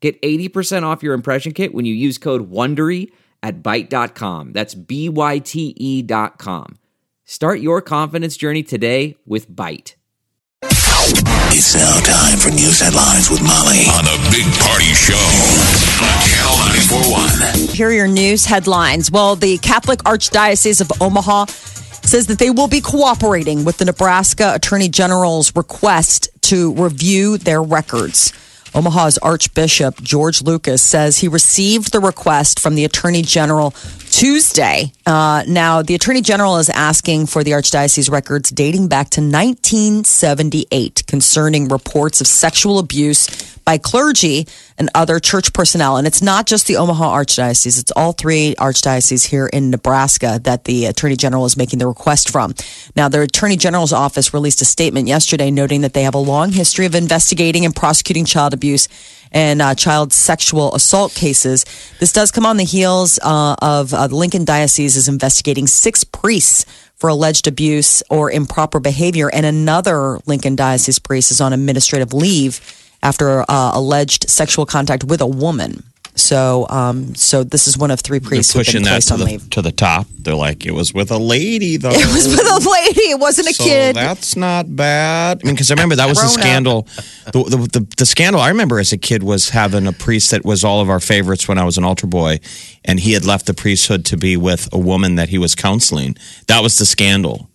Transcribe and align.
Get 0.00 0.20
80% 0.22 0.84
off 0.84 1.02
your 1.02 1.14
impression 1.14 1.52
kit 1.52 1.74
when 1.74 1.84
you 1.84 1.94
use 1.94 2.18
code 2.18 2.50
WONDERY 2.50 3.10
at 3.42 3.62
Byte.com. 3.62 4.52
That's 4.52 4.74
B-Y-T-E 4.74 6.02
dot 6.02 6.38
com. 6.38 6.78
Start 7.24 7.60
your 7.60 7.82
confidence 7.82 8.36
journey 8.36 8.62
today 8.62 9.16
with 9.26 9.50
Byte. 9.50 9.94
It's 11.50 11.74
now 11.74 12.00
time 12.00 12.38
for 12.38 12.50
news 12.50 12.80
headlines 12.80 13.30
with 13.30 13.42
Molly 13.42 13.86
on 13.96 14.04
the 14.04 14.18
Big 14.30 14.46
Party 14.62 14.92
Show 14.94 15.14
on 16.02 16.18
Channel 16.26 16.56
941. 17.66 17.74
Here 17.74 17.88
are 17.88 17.92
your 17.92 18.08
news 18.08 18.44
headlines. 18.44 19.10
Well, 19.10 19.36
the 19.36 19.58
Catholic 19.58 20.00
Archdiocese 20.00 20.80
of 20.80 20.90
Omaha 21.02 21.46
says 21.46 22.26
that 22.28 22.38
they 22.38 22.50
will 22.50 22.68
be 22.68 22.80
cooperating 22.80 23.64
with 23.64 23.78
the 23.78 23.84
Nebraska 23.84 24.52
Attorney 24.54 24.88
General's 24.88 25.54
request 25.54 26.28
to 26.42 26.72
review 26.74 27.38
their 27.38 27.62
records. 27.62 28.32
Omaha's 28.74 29.18
Archbishop 29.18 30.00
George 30.02 30.42
Lucas 30.42 30.82
says 30.82 31.18
he 31.18 31.28
received 31.28 31.92
the 31.92 32.00
request 32.00 32.60
from 32.60 32.74
the 32.74 32.84
Attorney 32.84 33.22
General 33.22 33.72
Tuesday. 34.10 34.92
Uh, 35.06 35.44
now, 35.46 35.82
the 35.82 35.94
Attorney 35.94 36.20
General 36.20 36.58
is 36.58 36.68
asking 36.68 37.26
for 37.26 37.44
the 37.44 37.52
Archdiocese 37.52 38.10
records 38.10 38.50
dating 38.50 38.88
back 38.88 39.10
to 39.10 39.20
1978 39.20 41.04
concerning 41.06 41.68
reports 41.68 42.20
of 42.20 42.26
sexual 42.26 42.78
abuse 42.78 43.57
by 43.68 43.76
clergy 43.76 44.46
and 44.78 44.88
other 44.94 45.20
church 45.20 45.52
personnel. 45.52 45.98
And 45.98 46.06
it's 46.06 46.22
not 46.22 46.46
just 46.46 46.66
the 46.66 46.78
Omaha 46.78 47.14
Archdiocese, 47.14 47.78
it's 47.78 47.92
all 47.94 48.14
three 48.14 48.54
archdioceses 48.54 49.26
here 49.26 49.46
in 49.46 49.68
Nebraska 49.68 50.40
that 50.44 50.64
the 50.64 50.86
Attorney 50.86 51.16
General 51.16 51.44
is 51.44 51.54
making 51.54 51.78
the 51.78 51.86
request 51.86 52.30
from. 52.30 52.54
Now, 52.96 53.10
the 53.10 53.20
Attorney 53.20 53.58
General's 53.58 53.92
office 53.92 54.32
released 54.32 54.62
a 54.62 54.64
statement 54.64 55.06
yesterday 55.06 55.50
noting 55.50 55.82
that 55.82 55.92
they 55.92 56.04
have 56.04 56.14
a 56.14 56.18
long 56.34 56.50
history 56.50 56.86
of 56.86 56.94
investigating 56.94 57.66
and 57.66 57.76
prosecuting 57.76 58.24
child 58.24 58.54
abuse 58.54 58.88
and 59.32 59.60
uh, 59.60 59.74
child 59.74 60.14
sexual 60.14 60.74
assault 60.74 61.12
cases. 61.12 61.66
This 62.00 62.14
does 62.14 62.30
come 62.30 62.46
on 62.46 62.56
the 62.56 62.64
heels 62.64 63.18
uh, 63.22 63.54
of 63.60 63.92
uh, 63.92 64.06
the 64.06 64.16
Lincoln 64.16 64.46
Diocese 64.46 64.96
is 64.96 65.08
investigating 65.08 65.66
six 65.66 66.04
priests 66.04 66.64
for 66.96 67.08
alleged 67.08 67.46
abuse 67.46 68.02
or 68.08 68.30
improper 68.30 68.80
behavior, 68.80 69.28
and 69.30 69.44
another 69.44 70.20
Lincoln 70.24 70.56
Diocese 70.56 70.98
priest 70.98 71.30
is 71.30 71.42
on 71.42 71.52
administrative 71.52 72.14
leave 72.14 72.62
after 73.02 73.42
uh, 73.48 73.72
alleged 73.74 74.28
sexual 74.28 74.66
contact 74.66 75.04
with 75.04 75.20
a 75.20 75.26
woman. 75.26 75.82
So, 76.18 76.66
um, 76.68 77.14
so 77.14 77.44
this 77.44 77.68
is 77.68 77.78
one 77.78 77.92
of 77.92 78.00
three 78.00 78.18
They're 78.18 78.28
priests 78.28 78.52
pushing 78.52 78.82
that 78.82 79.02
to 79.02 79.16
the 79.16 79.24
leave. 79.24 79.50
to 79.50 79.62
the 79.62 79.70
top. 79.70 80.08
They're 80.18 80.34
like, 80.34 80.66
it 80.66 80.72
was 80.72 80.92
with 80.92 81.12
a 81.12 81.16
lady 81.18 81.76
though. 81.76 81.90
It 81.92 82.12
was 82.12 82.26
with 82.26 82.40
a 82.40 82.68
lady. 82.68 83.10
It 83.12 83.20
wasn't 83.20 83.48
a 83.48 83.54
so 83.54 83.62
kid. 83.62 83.94
that's 83.94 84.34
not 84.34 84.74
bad. 84.74 85.40
I 85.42 85.46
mean, 85.46 85.54
because 85.54 85.70
I 85.70 85.74
remember 85.74 85.94
that 85.94 86.08
was 86.08 86.20
the 86.20 86.26
scandal. 86.26 86.82
The, 87.32 87.44
the, 87.44 87.56
the, 87.80 87.86
the 87.98 88.06
scandal 88.06 88.40
I 88.42 88.48
remember 88.48 88.80
as 88.80 88.92
a 88.92 88.98
kid 88.98 89.22
was 89.22 89.50
having 89.50 89.86
a 89.86 89.92
priest 89.92 90.32
that 90.32 90.44
was 90.44 90.64
all 90.64 90.80
of 90.80 90.90
our 90.90 91.00
favorites 91.00 91.46
when 91.46 91.56
I 91.56 91.64
was 91.64 91.78
an 91.78 91.84
altar 91.84 92.08
boy, 92.08 92.40
and 92.84 92.98
he 92.98 93.12
had 93.12 93.24
left 93.24 93.46
the 93.46 93.54
priesthood 93.54 94.04
to 94.06 94.16
be 94.16 94.36
with 94.36 94.68
a 94.72 94.78
woman 94.78 95.14
that 95.14 95.28
he 95.28 95.38
was 95.38 95.54
counseling. 95.54 96.16
That 96.48 96.64
was 96.64 96.78
the 96.78 96.86
scandal. 96.86 97.47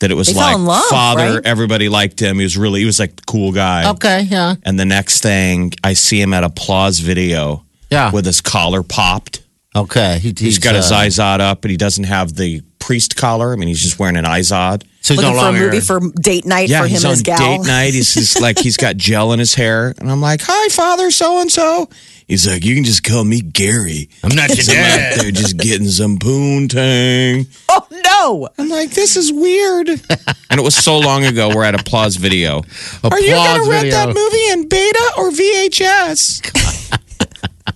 That 0.00 0.10
it 0.12 0.14
was 0.14 0.28
They 0.28 0.34
like 0.34 0.56
love, 0.58 0.84
father, 0.86 1.34
right? 1.34 1.46
everybody 1.46 1.88
liked 1.88 2.20
him. 2.20 2.38
He 2.38 2.44
was 2.44 2.56
really, 2.56 2.80
he 2.80 2.86
was 2.86 3.00
like 3.00 3.16
the 3.16 3.22
cool 3.26 3.50
guy. 3.50 3.90
Okay, 3.90 4.22
yeah. 4.28 4.54
And 4.64 4.78
the 4.78 4.84
next 4.84 5.22
thing, 5.22 5.72
I 5.82 5.94
see 5.94 6.20
him 6.20 6.32
at 6.32 6.44
applause 6.44 7.00
video, 7.00 7.64
Yeah. 7.90 8.12
with 8.12 8.24
his 8.24 8.40
collar 8.40 8.84
popped. 8.84 9.42
Okay. 9.74 10.18
He, 10.20 10.32
he's 10.38 10.58
got 10.58 10.76
his 10.76 10.92
uh, 10.92 11.00
izod 11.00 11.40
up, 11.40 11.62
but 11.62 11.70
he 11.72 11.76
doesn't 11.76 12.04
have 12.04 12.34
the 12.36 12.62
priest 12.78 13.16
collar. 13.16 13.52
I 13.52 13.56
mean, 13.56 13.66
he's 13.68 13.82
just 13.82 13.98
wearing 13.98 14.16
an 14.16 14.24
izod. 14.24 14.84
So 15.00 15.14
he's 15.14 15.22
Looking 15.22 15.22
no 15.22 15.30
for 15.32 15.38
a 15.38 15.42
longer. 15.42 15.60
movie 15.66 15.80
for 15.80 16.00
date 16.20 16.44
night 16.46 16.68
Yeah, 16.68 16.82
for 16.82 16.86
him 16.86 16.90
he's 16.90 17.02
and 17.04 17.06
on 17.06 17.12
his 17.14 17.22
gal. 17.22 17.38
date 17.38 17.66
night. 17.66 17.94
He's 17.94 18.14
just 18.14 18.40
like 18.46 18.58
he's 18.58 18.76
got 18.76 18.96
gel 18.96 19.32
in 19.32 19.38
his 19.40 19.54
hair, 19.54 19.94
and 19.98 20.10
I'm 20.10 20.20
like, 20.20 20.42
"Hi, 20.44 20.68
Father, 20.68 21.10
so 21.10 21.40
and 21.40 21.50
so." 21.50 21.88
He's 22.28 22.46
like, 22.46 22.62
"You 22.64 22.74
can 22.74 22.84
just 22.84 23.02
call 23.04 23.24
me 23.24 23.40
Gary." 23.40 24.08
I'm 24.22 24.34
not 24.36 24.50
your 24.50 24.58
I'm 24.76 24.84
out 24.92 24.98
dad. 24.98 25.20
there 25.20 25.30
just 25.30 25.56
getting 25.56 25.88
some 25.88 26.18
poontang. 26.18 27.46
Oh 27.70 27.86
no! 27.90 28.48
I'm 28.58 28.68
like, 28.68 28.90
"This 28.90 29.16
is 29.16 29.32
weird," 29.32 29.88
and 30.50 30.60
it 30.60 30.62
was 30.62 30.74
so 30.74 30.98
long 30.98 31.24
ago. 31.24 31.48
We're 31.54 31.64
at 31.64 31.78
Applause 31.78 32.16
Video. 32.16 32.58
Are 33.04 33.20
you 33.20 33.32
Applause 33.32 33.58
gonna 33.58 33.70
rent 33.70 33.82
video. 33.84 33.90
that 33.92 34.08
movie 34.14 34.48
in 34.52 34.68
beta 34.68 35.12
or 35.16 35.30
VHS? 35.30 36.98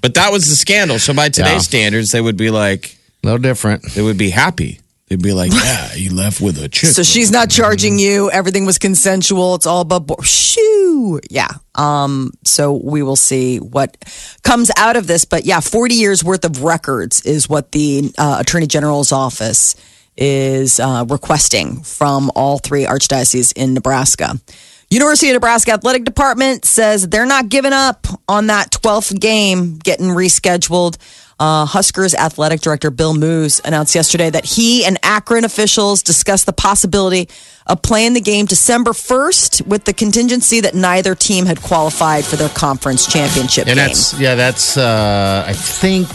but 0.02 0.14
that 0.14 0.32
was 0.32 0.48
the 0.48 0.56
scandal. 0.56 0.98
So 0.98 1.14
by 1.14 1.28
today's 1.28 1.52
Yeah. 1.52 1.58
standards, 1.60 2.10
they 2.10 2.20
would 2.20 2.36
be 2.36 2.50
like, 2.50 2.96
No 3.22 3.38
different. 3.38 3.84
they 3.94 4.02
would 4.02 4.18
be 4.18 4.30
happy. 4.30 4.80
They'd 5.12 5.22
be 5.22 5.34
like, 5.34 5.52
"Yeah, 5.64 5.88
he 5.88 6.08
left 6.08 6.40
with 6.40 6.56
a 6.56 6.70
chick." 6.70 6.88
So 6.88 7.02
she's 7.02 7.30
not 7.30 7.50
charging 7.50 7.98
you. 7.98 8.30
Everything 8.30 8.64
was 8.64 8.78
consensual. 8.78 9.54
It's 9.56 9.66
all 9.66 9.82
about 9.82 10.06
bo- 10.06 10.22
shoo. 10.22 11.20
Yeah. 11.28 11.50
Um. 11.74 12.32
So 12.44 12.80
we 12.82 13.02
will 13.02 13.16
see 13.16 13.58
what 13.58 13.94
comes 14.42 14.70
out 14.78 14.96
of 14.96 15.06
this. 15.06 15.26
But 15.26 15.44
yeah, 15.44 15.60
forty 15.60 15.96
years 15.96 16.24
worth 16.24 16.46
of 16.46 16.64
records 16.64 17.20
is 17.26 17.46
what 17.46 17.72
the 17.72 18.10
uh, 18.16 18.38
Attorney 18.40 18.66
General's 18.66 19.12
office 19.12 19.74
is 20.16 20.80
uh, 20.80 21.04
requesting 21.06 21.82
from 21.82 22.30
all 22.34 22.56
three 22.58 22.86
archdioceses 22.86 23.52
in 23.54 23.74
Nebraska. 23.74 24.40
University 24.88 25.28
of 25.30 25.34
Nebraska 25.34 25.72
Athletic 25.72 26.04
Department 26.04 26.64
says 26.66 27.08
they're 27.08 27.24
not 27.24 27.48
giving 27.48 27.72
up 27.72 28.06
on 28.28 28.48
that 28.48 28.70
12th 28.70 29.18
game 29.18 29.78
getting 29.78 30.08
rescheduled. 30.08 30.98
Uh, 31.40 31.64
Huskers 31.66 32.14
athletic 32.14 32.60
director 32.60 32.90
Bill 32.90 33.14
Moos 33.14 33.60
announced 33.64 33.94
yesterday 33.94 34.30
that 34.30 34.44
he 34.44 34.84
and 34.84 34.98
Akron 35.02 35.44
officials 35.44 36.02
discussed 36.02 36.46
the 36.46 36.52
possibility 36.52 37.28
of 37.66 37.82
playing 37.82 38.12
the 38.14 38.20
game 38.20 38.46
December 38.46 38.92
1st 38.92 39.66
with 39.66 39.84
the 39.84 39.92
contingency 39.92 40.60
that 40.60 40.74
neither 40.74 41.14
team 41.14 41.46
had 41.46 41.60
qualified 41.62 42.24
for 42.24 42.36
their 42.36 42.48
conference 42.50 43.06
championship 43.06 43.66
And 43.66 43.76
game. 43.76 43.86
that's 43.88 44.18
yeah, 44.20 44.34
that's 44.34 44.76
uh 44.76 45.44
I 45.46 45.52
think 45.52 46.08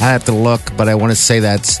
I 0.00 0.06
have 0.10 0.24
to 0.24 0.32
look, 0.32 0.60
but 0.76 0.88
I 0.88 0.94
want 0.94 1.10
to 1.12 1.16
say 1.16 1.40
that's 1.40 1.80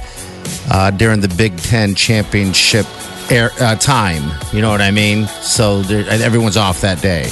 uh 0.70 0.90
during 0.90 1.20
the 1.20 1.28
Big 1.28 1.56
Ten 1.58 1.94
championship 1.94 2.86
air, 3.30 3.50
uh, 3.60 3.74
time. 3.76 4.22
You 4.52 4.60
know 4.60 4.70
what 4.70 4.82
I 4.82 4.90
mean? 4.90 5.26
So 5.42 5.82
there, 5.82 6.08
everyone's 6.10 6.56
off 6.58 6.80
that 6.82 7.00
day. 7.00 7.30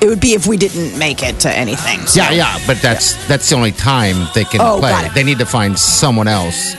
It 0.00 0.06
would 0.08 0.20
be 0.20 0.34
if 0.34 0.46
we 0.46 0.56
didn't 0.56 0.98
make 0.98 1.22
it 1.22 1.40
to 1.40 1.50
anything. 1.50 2.06
So- 2.06 2.20
Yeah, 2.22 2.30
yeah, 2.30 2.58
but 2.66 2.80
that's 2.80 3.14
that's 3.26 3.48
the 3.50 3.56
only 3.56 3.72
time 3.72 4.28
they 4.34 4.44
can 4.44 4.60
Oh, 4.60 4.78
play. 4.78 4.90
got 4.90 5.06
it. 5.06 5.14
They 5.14 5.24
need 5.24 5.38
to 5.38 5.46
find 5.46 5.78
someone 5.78 6.28
else. 6.28 6.76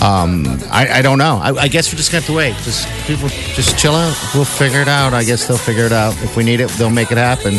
Um, 0.00 0.46
I, 0.72 0.88
I 0.98 1.02
don't 1.02 1.18
know. 1.18 1.38
I, 1.40 1.50
I 1.54 1.68
guess 1.68 1.92
we're 1.92 1.96
just 1.98 2.10
have 2.12 2.26
to 2.26 2.32
wait. 2.32 2.56
Just 2.64 2.88
people, 3.06 3.28
just 3.28 3.78
chill 3.78 3.94
out. 3.94 4.16
We'll 4.34 4.44
figure 4.44 4.80
it 4.80 4.88
out. 4.88 5.12
I 5.14 5.22
guess 5.22 5.46
they'll 5.46 5.56
figure 5.58 5.84
it 5.84 5.92
out. 5.92 6.14
If 6.22 6.36
we 6.36 6.42
need 6.42 6.58
it, 6.60 6.68
they'll 6.70 6.90
make 6.90 7.12
it 7.12 7.18
happen. 7.18 7.56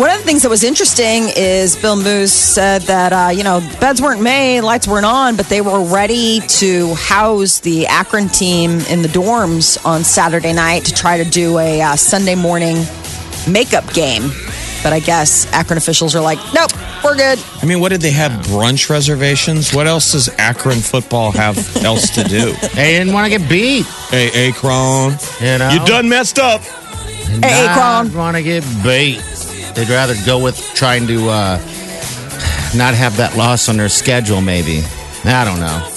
One 0.00 0.10
of 0.10 0.18
the 0.18 0.24
things 0.24 0.42
that 0.42 0.48
was 0.48 0.64
interesting 0.64 1.24
is 1.36 1.76
Bill 1.76 1.94
Moos 1.94 2.32
said 2.32 2.82
that 2.82 3.12
uh, 3.12 3.30
you 3.30 3.44
know 3.44 3.60
beds 3.80 4.02
weren't 4.02 4.22
made, 4.22 4.62
lights 4.62 4.88
weren't 4.88 5.06
on, 5.06 5.36
but 5.36 5.46
they 5.48 5.60
were 5.60 5.84
ready 5.84 6.40
to 6.40 6.94
house 6.94 7.60
the 7.60 7.86
Akron 7.86 8.28
team 8.28 8.80
in 8.90 9.02
the 9.02 9.08
dorms 9.08 9.78
on 9.86 10.02
Saturday 10.02 10.52
night 10.52 10.84
to 10.86 10.92
try 10.94 11.22
to 11.22 11.30
do 11.30 11.58
a 11.58 11.80
uh, 11.82 11.94
Sunday 11.96 12.34
morning 12.34 12.76
makeup 13.48 13.92
game. 13.94 14.30
But 14.82 14.92
I 14.92 15.00
guess 15.00 15.50
Akron 15.52 15.78
officials 15.78 16.14
are 16.14 16.20
like, 16.20 16.38
nope, 16.52 16.70
we're 17.02 17.16
good. 17.16 17.38
I 17.62 17.64
mean, 17.64 17.80
what 17.80 17.88
did 17.88 18.02
they 18.02 18.10
have? 18.10 18.32
Brunch 18.46 18.90
reservations? 18.90 19.72
What 19.72 19.86
else 19.86 20.12
does 20.12 20.28
Akron 20.38 20.78
football 20.80 21.32
have 21.32 21.56
else 21.84 22.10
to 22.16 22.24
do? 22.24 22.52
They 22.74 22.98
didn't 22.98 23.14
want 23.14 23.30
to 23.32 23.38
get 23.38 23.48
beat. 23.48 23.86
Hey, 24.10 24.48
Akron, 24.48 25.16
You 25.40 25.58
know, 25.58 25.70
you 25.70 25.84
done 25.86 26.08
messed 26.08 26.38
up. 26.38 26.60
Hey, 26.60 27.66
Akron. 27.66 28.12
want 28.14 28.36
to 28.36 28.42
get 28.42 28.62
beat. 28.82 29.22
They'd 29.74 29.88
rather 29.88 30.14
go 30.26 30.38
with 30.38 30.58
trying 30.74 31.06
to 31.06 31.28
uh, 31.30 31.56
not 32.76 32.94
have 32.94 33.16
that 33.16 33.34
loss 33.36 33.68
on 33.70 33.76
their 33.78 33.88
schedule. 33.88 34.40
Maybe 34.42 34.82
I 35.24 35.44
don't 35.44 35.60
know. 35.60 35.88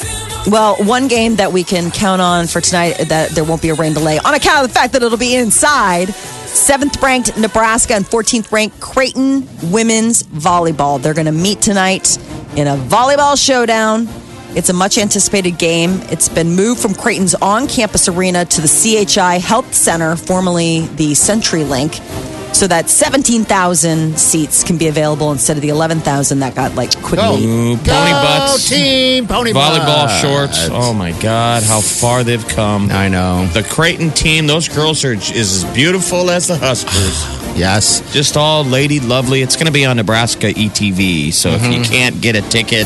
Well, 0.48 0.78
one 0.78 1.10
game 1.10 1.36
that 1.36 1.52
we 1.52 1.66
can 1.66 1.92
count 1.92 2.22
on 2.22 2.48
for 2.48 2.62
tonight 2.62 2.94
that 3.10 3.32
there 3.32 3.44
won't 3.44 3.62
be 3.62 3.68
a 3.68 3.74
rain 3.74 3.94
delay 3.94 4.18
on 4.18 4.34
account 4.34 4.64
of 4.64 4.70
the 4.70 4.74
fact 4.74 4.94
that 4.94 5.04
it'll 5.04 5.18
be 5.18 5.36
inside. 5.36 6.08
Seventh 6.14 7.04
ranked 7.04 7.38
Nebraska 7.38 7.96
and 7.96 8.06
14th 8.06 8.50
ranked 8.50 8.80
Creighton 8.80 9.46
women's 9.72 10.24
volleyball. 10.24 11.02
They're 11.02 11.14
going 11.14 11.26
to 11.26 11.34
meet 11.34 11.62
tonight 11.62 12.18
in 12.56 12.68
a 12.68 12.78
volleyball 12.78 13.38
showdown. 13.38 14.08
It's 14.56 14.70
a 14.70 14.74
much 14.74 14.98
anticipated 14.98 15.58
game. 15.58 16.00
It's 16.04 16.30
been 16.30 16.56
moved 16.56 16.82
from 16.82 16.94
Creighton's 16.94 17.36
on 17.36 17.68
campus 17.68 18.08
arena 18.08 18.46
to 18.46 18.62
the 18.62 19.06
CHI 19.06 19.40
Health 19.40 19.74
Center, 19.74 20.16
formerly 20.16 20.88
the 20.96 21.12
CenturyLink. 21.12 22.37
So 22.58 22.66
that 22.66 22.90
17,000 22.90 24.18
seats 24.18 24.64
can 24.64 24.80
be 24.80 24.88
available 24.88 25.32
instead 25.32 25.58
of 25.58 25.62
the 25.62 25.70
11,000 25.70 26.40
that 26.40 26.56
got 26.56 26.74
like 26.74 26.92
quickly. 27.04 27.46
Ooh, 27.46 27.76
pony 27.76 27.84
Go 27.84 27.94
butts. 27.94 28.68
team, 28.68 29.28
pony 29.28 29.52
Volleyball 29.52 30.08
butts. 30.08 30.22
shorts. 30.22 30.70
Oh 30.72 30.92
my 30.92 31.12
God, 31.22 31.62
how 31.62 31.82
far 31.82 32.24
they've 32.24 32.46
come. 32.48 32.90
I 32.90 33.10
know. 33.10 33.46
The 33.54 33.62
Creighton 33.62 34.10
team, 34.10 34.48
those 34.48 34.68
girls 34.70 35.06
are 35.06 35.16
j- 35.16 35.36
is 35.36 35.64
as 35.64 35.76
beautiful 35.76 36.32
as 36.32 36.48
the 36.48 36.58
Huskers. 36.58 37.38
Yes. 37.58 38.14
Just 38.14 38.38
all 38.38 38.64
lady 38.64 39.00
lovely. 39.00 39.42
It's 39.42 39.56
going 39.56 39.66
to 39.66 39.72
be 39.72 39.84
on 39.84 39.98
Nebraska 39.98 40.54
ETV. 40.54 41.34
So 41.34 41.50
if 41.50 41.64
you 41.64 41.80
mm-hmm. 41.80 41.92
can't 41.92 42.22
get 42.22 42.36
a 42.36 42.44
ticket, 42.44 42.86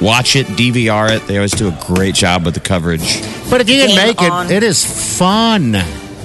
watch 0.00 0.36
it, 0.36 0.46
DVR 0.46 1.10
it. 1.10 1.26
They 1.26 1.38
always 1.38 1.50
do 1.50 1.66
a 1.66 1.78
great 1.84 2.14
job 2.14 2.44
with 2.44 2.54
the 2.54 2.60
coverage. 2.60 3.20
But 3.50 3.62
if 3.62 3.68
you 3.68 3.84
can 3.84 3.88
Game 3.88 3.96
make 3.96 4.22
it, 4.22 4.54
it 4.54 4.62
is 4.62 5.18
fun. 5.18 5.74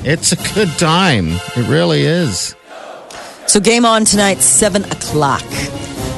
It's 0.04 0.32
a 0.32 0.54
good 0.54 0.70
time. 0.78 1.30
It 1.56 1.68
really 1.68 2.02
is. 2.04 2.56
So, 3.52 3.60
game 3.60 3.86
on 3.86 4.06
tonight, 4.06 4.40
7 4.40 4.86
o'clock. 4.86 5.44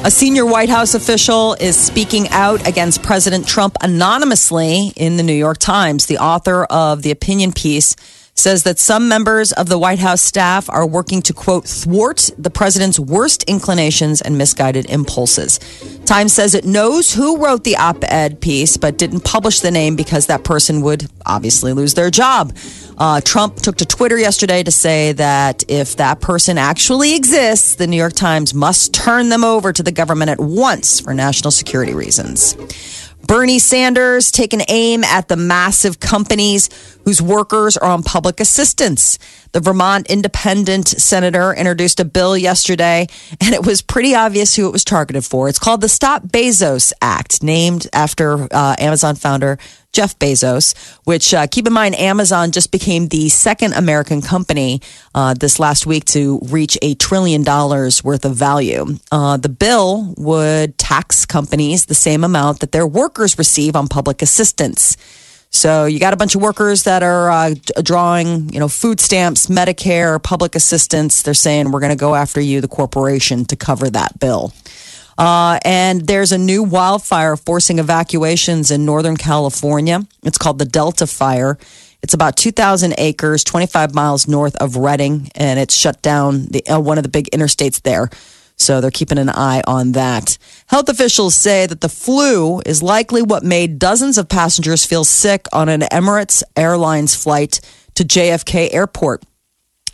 A 0.04 0.10
senior 0.12 0.46
White 0.46 0.68
House 0.68 0.94
official 0.94 1.54
is 1.54 1.76
speaking 1.76 2.28
out 2.28 2.64
against 2.64 3.02
President 3.02 3.44
Trump 3.44 3.76
anonymously 3.80 4.92
in 4.94 5.16
the 5.16 5.24
New 5.24 5.34
York 5.34 5.58
Times. 5.58 6.06
The 6.06 6.18
author 6.18 6.62
of 6.66 7.02
the 7.02 7.10
opinion 7.10 7.50
piece 7.50 7.96
says 8.34 8.64
that 8.64 8.78
some 8.78 9.08
members 9.08 9.52
of 9.52 9.68
the 9.68 9.78
White 9.78 10.00
House 10.00 10.20
staff 10.20 10.68
are 10.68 10.86
working 10.86 11.22
to, 11.22 11.32
quote, 11.32 11.66
thwart 11.66 12.30
the 12.36 12.50
president's 12.50 12.98
worst 12.98 13.44
inclinations 13.44 14.20
and 14.20 14.36
misguided 14.36 14.90
impulses. 14.90 15.58
Times 16.04 16.32
says 16.32 16.54
it 16.54 16.64
knows 16.64 17.12
who 17.12 17.38
wrote 17.38 17.64
the 17.64 17.76
op 17.76 18.02
ed 18.02 18.40
piece, 18.40 18.76
but 18.76 18.98
didn't 18.98 19.20
publish 19.20 19.60
the 19.60 19.70
name 19.70 19.96
because 19.96 20.26
that 20.26 20.44
person 20.44 20.82
would 20.82 21.08
obviously 21.24 21.72
lose 21.72 21.94
their 21.94 22.10
job. 22.10 22.54
Uh, 22.98 23.20
Trump 23.20 23.56
took 23.56 23.76
to 23.76 23.86
Twitter 23.86 24.18
yesterday 24.18 24.62
to 24.62 24.70
say 24.70 25.12
that 25.12 25.64
if 25.68 25.96
that 25.96 26.20
person 26.20 26.58
actually 26.58 27.16
exists, 27.16 27.76
the 27.76 27.86
New 27.86 27.96
York 27.96 28.12
Times 28.12 28.52
must 28.52 28.92
turn 28.92 29.28
them 29.28 29.44
over 29.44 29.72
to 29.72 29.82
the 29.82 29.92
government 29.92 30.30
at 30.30 30.40
once 30.40 31.00
for 31.00 31.14
national 31.14 31.50
security 31.50 31.94
reasons. 31.94 32.56
Bernie 33.26 33.58
Sanders 33.58 34.30
taking 34.30 34.60
aim 34.68 35.02
at 35.02 35.28
the 35.28 35.36
massive 35.36 35.98
companies 35.98 36.68
whose 37.04 37.22
workers 37.22 37.76
are 37.76 37.90
on 37.90 38.02
public 38.02 38.38
assistance. 38.38 39.18
The 39.54 39.60
Vermont 39.60 40.08
independent 40.08 40.88
senator 40.88 41.54
introduced 41.54 42.00
a 42.00 42.04
bill 42.04 42.36
yesterday, 42.36 43.06
and 43.40 43.54
it 43.54 43.64
was 43.64 43.82
pretty 43.82 44.12
obvious 44.12 44.56
who 44.56 44.66
it 44.66 44.72
was 44.72 44.82
targeted 44.82 45.24
for. 45.24 45.48
It's 45.48 45.60
called 45.60 45.80
the 45.80 45.88
Stop 45.88 46.24
Bezos 46.24 46.92
Act, 47.00 47.40
named 47.40 47.86
after 47.92 48.52
uh, 48.52 48.74
Amazon 48.80 49.14
founder 49.14 49.60
Jeff 49.92 50.18
Bezos, 50.18 50.74
which 51.04 51.32
uh, 51.32 51.46
keep 51.46 51.68
in 51.68 51.72
mind, 51.72 51.94
Amazon 51.94 52.50
just 52.50 52.72
became 52.72 53.06
the 53.06 53.28
second 53.28 53.74
American 53.74 54.22
company 54.22 54.80
uh, 55.14 55.34
this 55.34 55.60
last 55.60 55.86
week 55.86 56.04
to 56.06 56.40
reach 56.46 56.76
a 56.82 56.96
trillion 56.96 57.44
dollars 57.44 58.02
worth 58.02 58.24
of 58.24 58.34
value. 58.34 58.84
Uh, 59.12 59.36
the 59.36 59.48
bill 59.48 60.14
would 60.16 60.76
tax 60.78 61.24
companies 61.24 61.86
the 61.86 61.94
same 61.94 62.24
amount 62.24 62.58
that 62.58 62.72
their 62.72 62.88
workers 62.88 63.38
receive 63.38 63.76
on 63.76 63.86
public 63.86 64.20
assistance. 64.20 64.96
So 65.54 65.84
you 65.84 66.00
got 66.00 66.12
a 66.12 66.16
bunch 66.16 66.34
of 66.34 66.42
workers 66.42 66.82
that 66.82 67.04
are 67.04 67.30
uh, 67.30 67.54
drawing, 67.80 68.52
you 68.52 68.58
know, 68.58 68.66
food 68.68 68.98
stamps, 68.98 69.46
Medicare, 69.46 70.20
public 70.20 70.56
assistance. 70.56 71.22
They're 71.22 71.32
saying 71.32 71.70
we're 71.70 71.78
going 71.78 71.90
to 71.90 71.96
go 71.96 72.16
after 72.16 72.40
you, 72.40 72.60
the 72.60 72.66
corporation, 72.66 73.44
to 73.46 73.56
cover 73.56 73.88
that 73.90 74.18
bill. 74.18 74.52
Uh, 75.16 75.60
and 75.64 76.08
there's 76.08 76.32
a 76.32 76.38
new 76.38 76.64
wildfire 76.64 77.36
forcing 77.36 77.78
evacuations 77.78 78.72
in 78.72 78.84
Northern 78.84 79.16
California. 79.16 80.04
It's 80.24 80.38
called 80.38 80.58
the 80.58 80.64
Delta 80.64 81.06
Fire. 81.06 81.56
It's 82.02 82.14
about 82.14 82.36
2,000 82.36 82.96
acres, 82.98 83.44
25 83.44 83.94
miles 83.94 84.26
north 84.26 84.56
of 84.56 84.76
Redding, 84.76 85.30
and 85.36 85.60
it's 85.60 85.74
shut 85.74 86.02
down 86.02 86.46
the, 86.46 86.66
uh, 86.66 86.80
one 86.80 86.98
of 86.98 87.04
the 87.04 87.08
big 87.08 87.30
interstates 87.30 87.80
there. 87.80 88.10
So 88.56 88.80
they're 88.80 88.90
keeping 88.90 89.18
an 89.18 89.28
eye 89.30 89.62
on 89.66 89.92
that. 89.92 90.38
Health 90.66 90.88
officials 90.88 91.34
say 91.34 91.66
that 91.66 91.80
the 91.80 91.88
flu 91.88 92.60
is 92.64 92.82
likely 92.82 93.22
what 93.22 93.42
made 93.42 93.78
dozens 93.78 94.16
of 94.16 94.28
passengers 94.28 94.84
feel 94.84 95.04
sick 95.04 95.46
on 95.52 95.68
an 95.68 95.80
Emirates 95.82 96.42
Airlines 96.56 97.14
flight 97.14 97.60
to 97.94 98.04
JFK 98.04 98.72
Airport. 98.72 99.22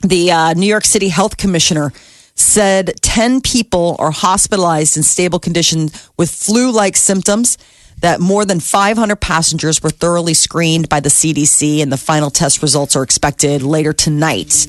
The 0.03 0.31
uh, 0.31 0.55
New 0.55 0.67
York 0.67 0.85
City 0.85 1.09
Health 1.09 1.37
Commissioner 1.37 1.93
said 2.35 2.93
10 3.03 3.43
people 3.43 3.97
are 3.99 4.11
hospitalized 4.11 4.97
in 4.97 5.03
stable 5.03 5.39
condition 5.39 5.91
with 6.17 6.31
flu 6.31 6.71
like 6.71 6.97
symptoms. 6.97 7.59
That 8.01 8.21
more 8.21 8.45
than 8.45 8.61
500 8.61 9.17
passengers 9.17 9.83
were 9.83 9.91
thoroughly 9.91 10.35
screened 10.35 10.89
by 10.89 11.01
the 11.01 11.11
CDC, 11.11 11.83
and 11.83 11.93
the 11.93 11.99
final 11.99 12.31
test 12.31 12.63
results 12.63 12.97
are 12.97 13.03
expected 13.03 13.63
later 13.63 13.93
tonight. 13.93 14.67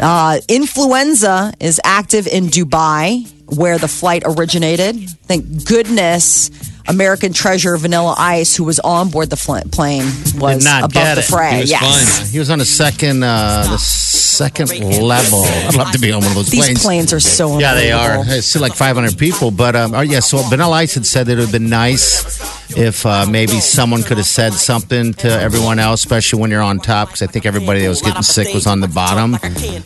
Uh, 0.00 0.40
influenza 0.48 1.52
is 1.60 1.80
active 1.84 2.26
in 2.26 2.46
Dubai, 2.46 3.30
where 3.46 3.78
the 3.78 3.88
flight 3.88 4.22
originated. 4.26 5.08
Thank 5.26 5.64
goodness. 5.66 6.50
American 6.88 7.32
treasure 7.32 7.76
Vanilla 7.76 8.14
Ice, 8.18 8.56
who 8.56 8.64
was 8.64 8.80
on 8.80 9.10
board 9.10 9.30
the 9.30 9.36
fl- 9.36 9.58
plane, 9.70 10.04
was 10.34 10.64
not 10.64 10.84
above 10.84 10.92
get 10.92 11.14
the 11.14 11.20
it. 11.20 11.24
fray. 11.24 11.54
He 11.54 11.60
was 11.60 11.70
yes. 11.70 12.18
fine. 12.18 12.28
He 12.28 12.38
was 12.38 12.50
on 12.50 12.58
the 12.58 12.64
second, 12.64 13.22
uh, 13.22 13.66
the 13.70 13.78
second 14.42 14.70
level. 15.02 15.44
I'd 15.44 15.74
love 15.74 15.92
to 15.92 15.98
be 16.00 16.10
on 16.12 16.20
one 16.22 16.30
of 16.30 16.34
those 16.34 16.50
These 16.50 16.64
planes. 16.64 16.82
planes 16.82 17.12
are 17.12 17.20
so 17.20 17.58
Yeah, 17.58 17.74
they 17.74 17.92
are. 17.92 18.10
unbelievable. 18.10 18.38
It's 18.38 18.46
still 18.48 18.62
like 18.62 18.74
500 18.74 19.16
people. 19.16 19.50
But, 19.50 19.76
um, 19.76 19.94
oh, 19.94 20.00
yeah, 20.00 20.20
so 20.20 20.38
Vanilla 20.38 20.76
Ice 20.78 20.94
had 20.94 21.06
said 21.06 21.26
that 21.26 21.32
it 21.34 21.36
would 21.36 21.42
have 21.44 21.52
been 21.52 21.68
nice 21.70 22.40
if 22.76 23.04
uh, 23.06 23.26
maybe 23.28 23.60
someone 23.60 24.02
could 24.02 24.16
have 24.16 24.26
said 24.26 24.52
something 24.54 25.12
to 25.14 25.28
everyone 25.28 25.78
else, 25.78 26.00
especially 26.00 26.40
when 26.40 26.50
you're 26.50 26.62
on 26.62 26.78
top, 26.80 27.08
because 27.08 27.22
I 27.22 27.26
think 27.26 27.46
everybody 27.46 27.82
that 27.82 27.88
was 27.88 28.02
getting 28.02 28.22
sick 28.22 28.52
was 28.54 28.66
on 28.66 28.80
the 28.80 28.88
bottom. 28.88 29.34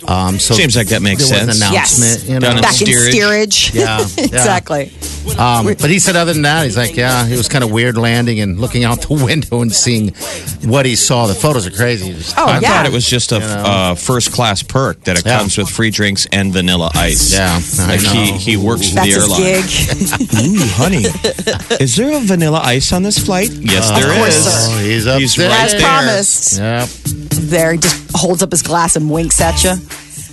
Um, 0.08 0.38
so 0.38 0.55
Seems 0.55 0.76
like 0.76 0.88
that 0.88 1.02
makes 1.02 1.29
there 1.29 1.44
was 1.47 1.49
an 1.49 1.55
sense. 1.55 1.70
announcement. 1.70 2.12
Yes. 2.20 2.29
You 2.29 2.35
know? 2.35 2.41
Down 2.41 2.56
in 2.56 2.62
Back 2.62 2.81
in 2.81 2.87
steerage. 2.87 3.11
steerage. 3.12 3.75
Yeah, 3.75 3.99
yeah. 4.17 4.25
exactly. 4.25 4.93
Um, 5.37 5.67
but 5.67 5.91
he 5.91 5.99
said, 5.99 6.14
other 6.17 6.32
than 6.32 6.43
that, 6.43 6.64
he's 6.64 6.76
like, 6.76 6.94
yeah, 6.97 7.26
it 7.26 7.37
was 7.37 7.49
kind 7.49 7.64
of 7.64 7.73
weird 7.73 7.99
landing 7.99 8.38
and 8.41 8.59
looking 8.61 8.85
out 8.85 9.00
the 9.02 9.14
window 9.25 9.61
and 9.61 9.73
seeing 9.73 10.14
what 10.64 10.87
he 10.87 10.94
saw. 10.97 11.26
The 11.26 11.35
photos 11.35 11.67
are 11.67 11.70
crazy. 11.73 12.12
Just- 12.14 12.35
Oh, 12.38 12.44
I 12.47 12.61
yeah. 12.61 12.69
thought 12.76 12.87
it 12.87 12.93
was 12.93 13.06
just 13.06 13.32
a 13.32 13.38
uh, 13.43 13.94
first 13.97 14.31
class 14.31 14.45
perk 14.62 15.04
that 15.04 15.19
it 15.19 15.25
Yeah. 15.26 15.38
comes 15.38 15.56
with 15.58 15.69
free 15.69 15.90
drinks 15.90 16.26
and 16.32 16.52
vanilla 16.52 16.90
ice. 16.94 17.32
Yeah, 17.32 17.60
I 17.81 17.87
like 17.87 18.00
he 18.00 18.31
know. 18.32 18.38
he 18.38 18.56
works 18.56 18.88
for 18.90 19.00
the 19.00 19.12
airline. 19.12 19.40
gig. 19.40 19.64
Ooh, 20.60 20.66
honey, 20.76 21.04
is 21.81 21.96
there 21.96 22.16
a 22.16 22.20
vanilla 22.20 22.60
ice 22.62 22.93
on 22.93 23.02
this 23.02 23.19
flight? 23.19 23.50
Yes, 23.50 23.90
there 23.90 24.10
is. 24.12 24.19
course, 24.19 24.37
sir. 24.37 24.69
Oh, 24.72 24.78
he's 24.84 25.06
up 25.06 25.20
He's 25.20 25.34
there. 25.37 25.50
right 25.50 25.60
As 25.64 25.72
there. 25.72 25.81
promised. 25.81 26.58
Yep. 26.58 26.88
there. 27.50 27.72
He 27.72 27.78
just 27.78 28.10
holds 28.14 28.43
up 28.43 28.50
his 28.50 28.62
glass 28.62 28.96
and 28.96 29.10
winks 29.10 29.40
at 29.40 29.62
you. 29.64 29.75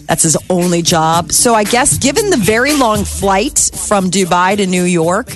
That's 0.07 0.23
his 0.23 0.35
only 0.49 0.81
job. 0.81 1.31
So 1.31 1.53
I 1.55 1.63
guess, 1.63 1.97
given 1.97 2.29
the 2.29 2.37
very 2.37 2.73
long 2.75 3.05
flight 3.05 3.57
from 3.87 4.11
Dubai 4.11 4.57
to 4.57 4.67
New 4.67 4.83
York, 4.83 5.31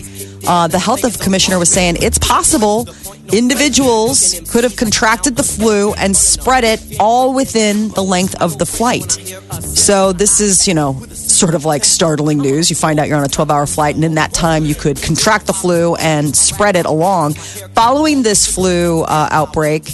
uh, 0.45 0.67
the 0.67 0.77
health 0.79 1.03
of 1.05 1.19
commissioner 1.19 1.57
was 1.57 1.69
saying 1.69 1.97
it's 2.01 2.17
possible 2.17 2.85
individuals 3.31 4.39
could 4.51 4.63
have 4.63 4.75
contracted 4.75 5.35
the 5.35 5.43
flu 5.43 5.93
and 5.93 6.15
spread 6.15 6.63
it 6.63 6.81
all 6.99 7.33
within 7.33 7.89
the 7.89 8.03
length 8.03 8.35
of 8.41 8.57
the 8.57 8.65
flight. 8.65 9.11
So 9.61 10.13
this 10.13 10.39
is, 10.39 10.67
you 10.67 10.73
know, 10.73 10.93
sort 11.37 11.55
of 11.55 11.65
like 11.65 11.85
startling 11.85 12.39
news. 12.39 12.69
You 12.69 12.75
find 12.75 12.99
out 12.99 13.07
you're 13.07 13.17
on 13.17 13.23
a 13.23 13.27
12 13.29 13.51
hour 13.51 13.65
flight, 13.65 13.95
and 13.95 14.03
in 14.03 14.15
that 14.15 14.33
time, 14.33 14.65
you 14.65 14.75
could 14.75 15.01
contract 15.01 15.47
the 15.47 15.53
flu 15.53 15.95
and 15.95 16.35
spread 16.35 16.75
it 16.75 16.85
along. 16.85 17.33
Following 17.75 18.23
this 18.23 18.47
flu 18.53 19.01
uh, 19.03 19.29
outbreak, 19.31 19.91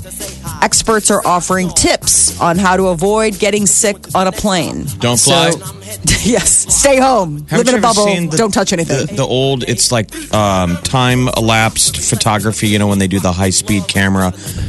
experts 0.61 1.11
are 1.11 1.21
offering 1.25 1.69
tips 1.69 2.39
on 2.39 2.57
how 2.57 2.77
to 2.77 2.87
avoid 2.87 3.39
getting 3.39 3.65
sick 3.65 3.97
on 4.15 4.27
a 4.27 4.31
plane. 4.31 4.85
Don't 4.99 5.17
So- 5.17 5.51
fly. 5.57 5.79
yes, 6.23 6.73
stay 6.75 6.99
home, 6.99 7.45
Haven't 7.49 7.67
live 7.67 7.75
in 7.75 7.79
a 7.79 7.81
bubble, 7.81 8.05
the- 8.05 8.35
don't 8.37 8.51
touch 8.51 8.73
anything. 8.73 9.05
The, 9.07 9.13
the 9.13 9.25
old, 9.27 9.63
it's 9.69 9.91
like 9.91 10.09
um, 10.33 10.77
time 10.77 11.27
elapsed 11.37 11.97
photography. 12.09 12.67
You 12.69 12.79
know, 12.79 12.87
when 12.87 12.97
they 12.97 13.07
do 13.07 13.19
the 13.19 13.31
high 13.31 13.51
speed 13.51 13.87
camera 13.87 14.27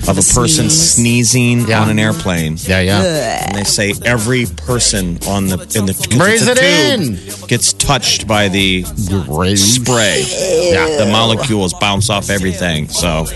of 0.09 0.19
a 0.19 0.35
person 0.35 0.69
sneezing 0.69 1.67
Yeah. 1.67 1.81
on 1.81 1.91
an 1.91 1.99
airplane. 1.99 2.57
Yeah, 2.61 2.81
yeah. 2.81 3.47
And 3.47 3.57
they 3.57 3.65
say 3.65 3.95
every 4.05 4.45
person 4.47 5.19
on 5.27 5.47
the 5.47 5.59
in 5.75 5.87
the 5.87 5.95
'cause 5.95 6.07
Breathe 6.19 6.49
it 6.49 6.59
tube, 6.65 7.49
gets 7.49 7.73
touched 7.73 8.27
by 8.27 8.49
the 8.49 8.85
spray. 9.57 10.25
Yeah, 10.73 11.05
the 11.05 11.09
molecules 11.11 11.75
bounce 11.75 12.11
off 12.11 12.31
everything. 12.31 12.89
So 12.89 13.27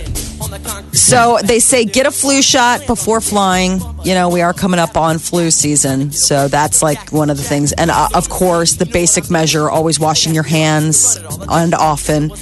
So 0.92 1.38
they 1.44 1.60
say 1.60 1.84
get 1.84 2.06
a 2.06 2.10
flu 2.10 2.42
shot 2.42 2.86
before 2.86 3.20
flying. 3.20 3.80
You 4.04 4.14
know, 4.14 4.28
we 4.28 4.40
are 4.40 4.52
coming 4.52 4.80
up 4.80 4.96
on 4.96 5.18
flu 5.18 5.50
season. 5.50 6.12
So 6.12 6.48
that's 6.48 6.82
like 6.82 7.12
one 7.12 7.30
of 7.30 7.36
the 7.36 7.42
things. 7.42 7.72
And 7.72 7.90
uh, 7.90 8.08
of 8.14 8.28
course, 8.28 8.74
the 8.74 8.86
basic 8.86 9.30
measure 9.30 9.70
always 9.70 10.00
washing 10.00 10.34
your 10.34 10.44
hands 10.44 11.18
and 11.48 11.74
often. 11.74 12.32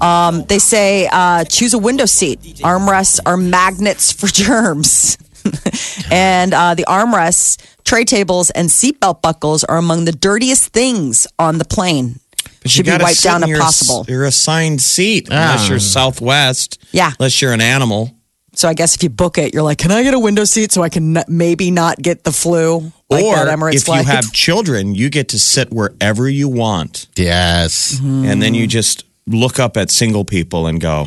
Um, 0.00 0.44
they 0.44 0.58
say 0.58 1.08
uh, 1.10 1.44
choose 1.44 1.74
a 1.74 1.78
window 1.78 2.06
seat. 2.06 2.40
Armrests 2.62 3.20
are 3.26 3.36
magnets 3.36 4.12
for 4.12 4.26
germs. 4.42 5.18
and 6.10 6.52
uh, 6.54 6.74
the 6.74 6.84
armrests, 6.84 7.58
tray 7.84 8.04
tables, 8.04 8.50
and 8.50 8.68
seatbelt 8.68 9.22
buckles 9.22 9.64
are 9.64 9.76
among 9.76 10.04
the 10.04 10.12
dirtiest 10.12 10.72
things 10.72 11.26
on 11.38 11.58
the 11.58 11.64
plane. 11.64 12.20
But 12.62 12.70
Should 12.70 12.86
you 12.86 12.96
be 12.98 13.02
wiped 13.02 13.22
down 13.22 13.42
in 13.42 13.44
if 13.44 13.48
your, 13.50 13.60
possible. 13.60 14.04
Your 14.08 14.24
assigned 14.24 14.80
seat, 14.80 15.28
unless 15.28 15.68
you're 15.68 15.78
Southwest. 15.78 16.84
Yeah. 16.92 17.12
Unless 17.18 17.40
you're 17.42 17.52
an 17.52 17.60
animal. 17.60 18.12
So 18.54 18.68
I 18.68 18.74
guess 18.74 18.94
if 18.96 19.02
you 19.02 19.10
book 19.10 19.36
it, 19.36 19.52
you're 19.52 19.62
like, 19.62 19.76
can 19.78 19.90
I 19.92 20.02
get 20.02 20.14
a 20.14 20.18
window 20.18 20.44
seat 20.44 20.72
so 20.72 20.82
I 20.82 20.88
can 20.88 21.16
n- 21.18 21.24
maybe 21.28 21.70
not 21.70 21.98
get 21.98 22.24
the 22.24 22.32
flu? 22.32 22.90
Like 23.10 23.22
or 23.24 23.36
that 23.36 23.48
Emirates 23.58 23.74
if 23.74 23.82
flight? 23.84 24.06
you 24.06 24.10
have 24.12 24.32
children, 24.32 24.94
you 24.94 25.10
get 25.10 25.28
to 25.28 25.38
sit 25.38 25.70
wherever 25.70 26.26
you 26.28 26.48
want. 26.48 27.06
Yes. 27.16 28.00
And 28.00 28.40
then 28.42 28.54
Mm. 28.54 28.58
you 28.58 28.66
just 28.66 29.04
look 29.26 29.58
up 29.60 29.76
at 29.76 29.90
single 29.90 30.24
people 30.24 30.66
and 30.66 30.80
go, 30.80 31.06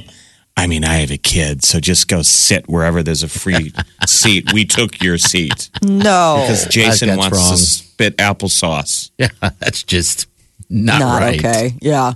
I 0.59 0.67
mean, 0.67 0.83
I 0.83 0.95
have 0.95 1.11
a 1.11 1.17
kid, 1.17 1.63
so 1.63 1.79
just 1.79 2.09
go 2.09 2.21
sit 2.21 2.67
wherever 2.67 3.01
there's 3.01 3.23
a 3.23 3.29
free 3.29 3.71
seat. 4.05 4.51
We 4.51 4.65
took 4.65 5.01
your 5.01 5.17
seat 5.17 5.69
no, 5.81 6.39
because 6.41 6.67
Jason 6.67 7.15
wants 7.17 7.37
wrong. 7.37 7.51
to 7.51 7.57
spit 7.57 8.17
applesauce. 8.17 9.11
Yeah, 9.19 9.29
that's 9.59 9.83
just 9.83 10.27
not, 10.69 10.99
not 10.99 11.21
right. 11.21 11.39
okay. 11.39 11.73
Yeah. 11.81 12.13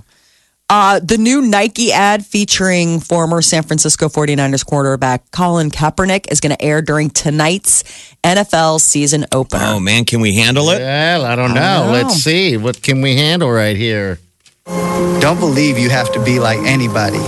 Uh, 0.70 0.98
the 1.00 1.18
new 1.18 1.42
Nike 1.42 1.92
ad 1.92 2.24
featuring 2.24 2.98
former 3.00 3.42
San 3.42 3.62
Francisco 3.62 4.08
49ers 4.08 4.64
quarterback 4.64 5.30
Colin 5.30 5.70
Kaepernick 5.70 6.32
is 6.32 6.40
going 6.40 6.56
to 6.56 6.62
air 6.62 6.80
during 6.80 7.10
tonight's 7.10 7.82
NFL 8.24 8.80
season 8.80 9.26
opener. 9.32 9.64
Oh 9.64 9.80
man, 9.80 10.06
can 10.06 10.20
we 10.20 10.34
handle 10.34 10.70
it? 10.70 10.78
Well, 10.80 11.24
I 11.24 11.36
don't 11.36 11.52
know. 11.52 11.86
know. 11.86 11.92
Let's 11.92 12.14
see. 12.14 12.56
What 12.56 12.82
can 12.82 13.02
we 13.02 13.16
handle 13.16 13.50
right 13.50 13.76
here? 13.76 14.18
Don't 14.64 15.38
believe 15.38 15.76
you 15.78 15.90
have 15.90 16.10
to 16.14 16.24
be 16.24 16.40
like 16.40 16.58
anybody 16.60 17.18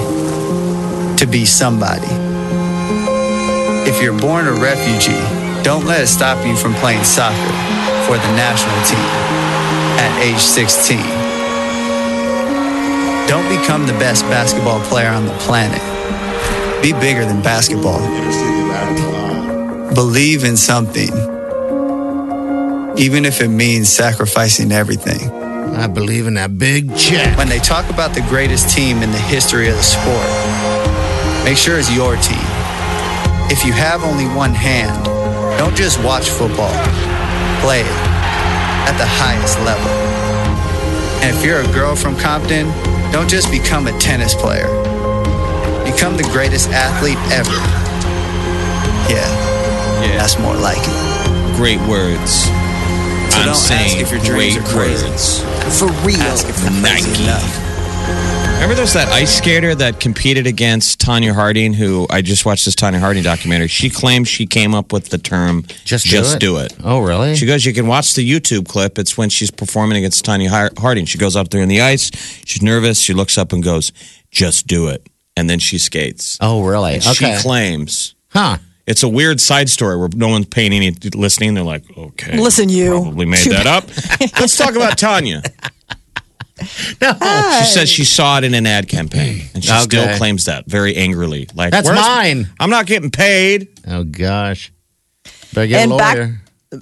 to 1.26 1.32
be 1.32 1.44
somebody. 1.44 2.06
If 3.88 4.02
you're 4.02 4.18
born 4.18 4.46
a 4.46 4.52
refugee, 4.52 5.22
don't 5.62 5.84
let 5.84 6.00
it 6.00 6.06
stop 6.06 6.44
you 6.46 6.56
from 6.56 6.74
playing 6.74 7.04
soccer 7.04 7.52
for 8.06 8.16
the 8.16 8.32
national 8.36 8.76
team 8.86 9.10
at 9.98 10.22
age 10.22 10.40
16. 10.40 10.98
Don't 13.26 13.48
become 13.48 13.86
the 13.86 13.96
best 13.98 14.22
basketball 14.24 14.80
player 14.84 15.10
on 15.10 15.26
the 15.26 15.32
planet. 15.38 15.82
Be 16.82 16.92
bigger 16.92 17.24
than 17.24 17.42
basketball. 17.42 18.00
Believe 19.94 20.44
in 20.44 20.56
something, 20.56 21.10
even 22.98 23.24
if 23.24 23.40
it 23.40 23.48
means 23.48 23.88
sacrificing 23.88 24.70
everything. 24.70 25.30
I 25.74 25.88
believe 25.88 26.26
in 26.26 26.34
that 26.34 26.56
big 26.56 26.96
check. 26.96 27.36
When 27.36 27.48
they 27.48 27.58
talk 27.58 27.90
about 27.90 28.14
the 28.14 28.22
greatest 28.22 28.74
team 28.74 29.02
in 29.02 29.10
the 29.10 29.18
history 29.18 29.68
of 29.68 29.76
the 29.76 29.82
sport, 29.82 30.65
make 31.46 31.56
sure 31.56 31.78
it's 31.78 31.90
your 31.94 32.16
team. 32.16 32.42
If 33.48 33.64
you 33.64 33.72
have 33.72 34.02
only 34.02 34.26
one 34.26 34.52
hand, 34.52 35.04
don't 35.58 35.76
just 35.76 36.02
watch 36.02 36.28
football, 36.28 36.74
play 37.62 37.80
it 37.80 37.96
at 38.90 38.96
the 38.98 39.06
highest 39.06 39.58
level. 39.62 39.88
And 41.22 41.34
if 41.36 41.44
you're 41.44 41.60
a 41.62 41.72
girl 41.72 41.94
from 41.96 42.16
Compton, 42.16 42.66
don't 43.12 43.30
just 43.30 43.50
become 43.50 43.86
a 43.86 43.96
tennis 43.98 44.34
player, 44.34 44.66
become 45.86 46.16
the 46.16 46.28
greatest 46.34 46.68
athlete 46.70 47.18
ever. 47.32 47.56
Yeah, 49.08 49.22
Yeah, 50.02 50.18
that's 50.18 50.38
more 50.38 50.54
like 50.56 50.82
it. 50.82 51.56
great 51.56 51.80
words. 51.88 52.44
So 53.30 53.38
I'm 53.42 53.46
don't 53.46 53.54
ask 53.54 53.68
saying 53.68 54.00
if 54.00 54.10
your 54.10 54.20
great 54.20 54.54
dreams 54.54 54.56
are 54.58 54.72
crazy. 54.74 55.08
words. 55.08 55.40
For 55.78 55.86
real. 56.06 56.20
Ask 56.26 56.48
if 56.48 56.56
they're 56.56 56.70
crazy 56.82 57.10
Nike. 57.10 57.22
enough. 57.24 58.35
Remember 58.66 58.78
there's 58.80 58.94
that 58.94 59.06
ice 59.12 59.38
skater 59.38 59.76
that 59.76 60.00
competed 60.00 60.44
against 60.48 61.00
Tonya 61.00 61.32
Harding, 61.32 61.72
who 61.72 62.08
I 62.10 62.20
just 62.20 62.44
watched 62.44 62.64
this 62.64 62.74
Tonya 62.74 62.98
Harding 62.98 63.22
documentary. 63.22 63.68
She 63.68 63.88
claims 63.88 64.26
she 64.26 64.44
came 64.44 64.74
up 64.74 64.92
with 64.92 65.10
the 65.10 65.18
term 65.18 65.62
Just 65.84 66.06
do 66.06 66.10
just 66.10 66.34
it? 66.34 66.40
do 66.40 66.56
it. 66.56 66.74
Oh, 66.82 66.98
really? 66.98 67.36
She 67.36 67.46
goes, 67.46 67.64
you 67.64 67.72
can 67.72 67.86
watch 67.86 68.14
the 68.14 68.28
YouTube 68.28 68.66
clip. 68.66 68.98
It's 68.98 69.16
when 69.16 69.28
she's 69.30 69.52
performing 69.52 69.98
against 69.98 70.24
Tonya 70.24 70.48
Har- 70.48 70.72
Harding. 70.78 71.04
She 71.04 71.16
goes 71.16 71.36
out 71.36 71.52
there 71.52 71.60
in 71.62 71.68
the 71.68 71.80
ice. 71.80 72.10
She's 72.44 72.60
nervous. 72.60 72.98
She 72.98 73.14
looks 73.14 73.38
up 73.38 73.52
and 73.52 73.62
goes, 73.62 73.92
just 74.32 74.66
do 74.66 74.88
it. 74.88 75.06
And 75.36 75.48
then 75.48 75.60
she 75.60 75.78
skates. 75.78 76.36
oh, 76.40 76.64
really? 76.64 76.94
And 76.94 77.06
Okay. 77.06 77.36
She 77.36 77.42
claims. 77.42 78.16
huh. 78.30 78.58
It's 78.88 79.04
a 79.04 79.08
weird 79.08 79.40
side 79.40 79.68
story 79.68 79.96
where 79.96 80.08
no 80.16 80.26
one's 80.26 80.46
paying 80.46 80.72
any 80.72 80.90
listening. 81.14 81.54
They're 81.54 81.62
like, 81.62 81.84
okay. 81.96 82.36
Listen, 82.36 82.68
you. 82.68 83.00
Probably 83.02 83.26
made 83.26 83.46
that 83.46 83.68
up. 83.68 83.84
Let's 84.40 84.56
talk 84.56 84.74
about 84.74 84.98
Tonya. 84.98 85.48
No. 87.00 87.12
She 87.60 87.64
says 87.66 87.88
she 87.88 88.04
saw 88.04 88.38
it 88.38 88.44
in 88.44 88.54
an 88.54 88.66
ad 88.66 88.88
campaign, 88.88 89.42
and 89.54 89.64
she 89.64 89.70
Okay. 89.70 89.82
still 89.82 90.16
claims 90.16 90.44
that 90.46 90.66
very 90.66 90.96
angrily. 90.96 91.48
Like 91.54 91.70
That's 91.70 91.86
"Where's- 91.88 92.00
mine." 92.00 92.48
I'm 92.60 92.70
not 92.70 92.86
getting 92.86 93.10
paid. 93.10 93.68
Oh, 93.86 94.04
gosh. 94.04 94.72
Better 95.54 95.66
get 95.68 95.82
And 95.82 95.92
a 95.92 95.96
back- 95.96 96.16
lawyer. 96.16 96.40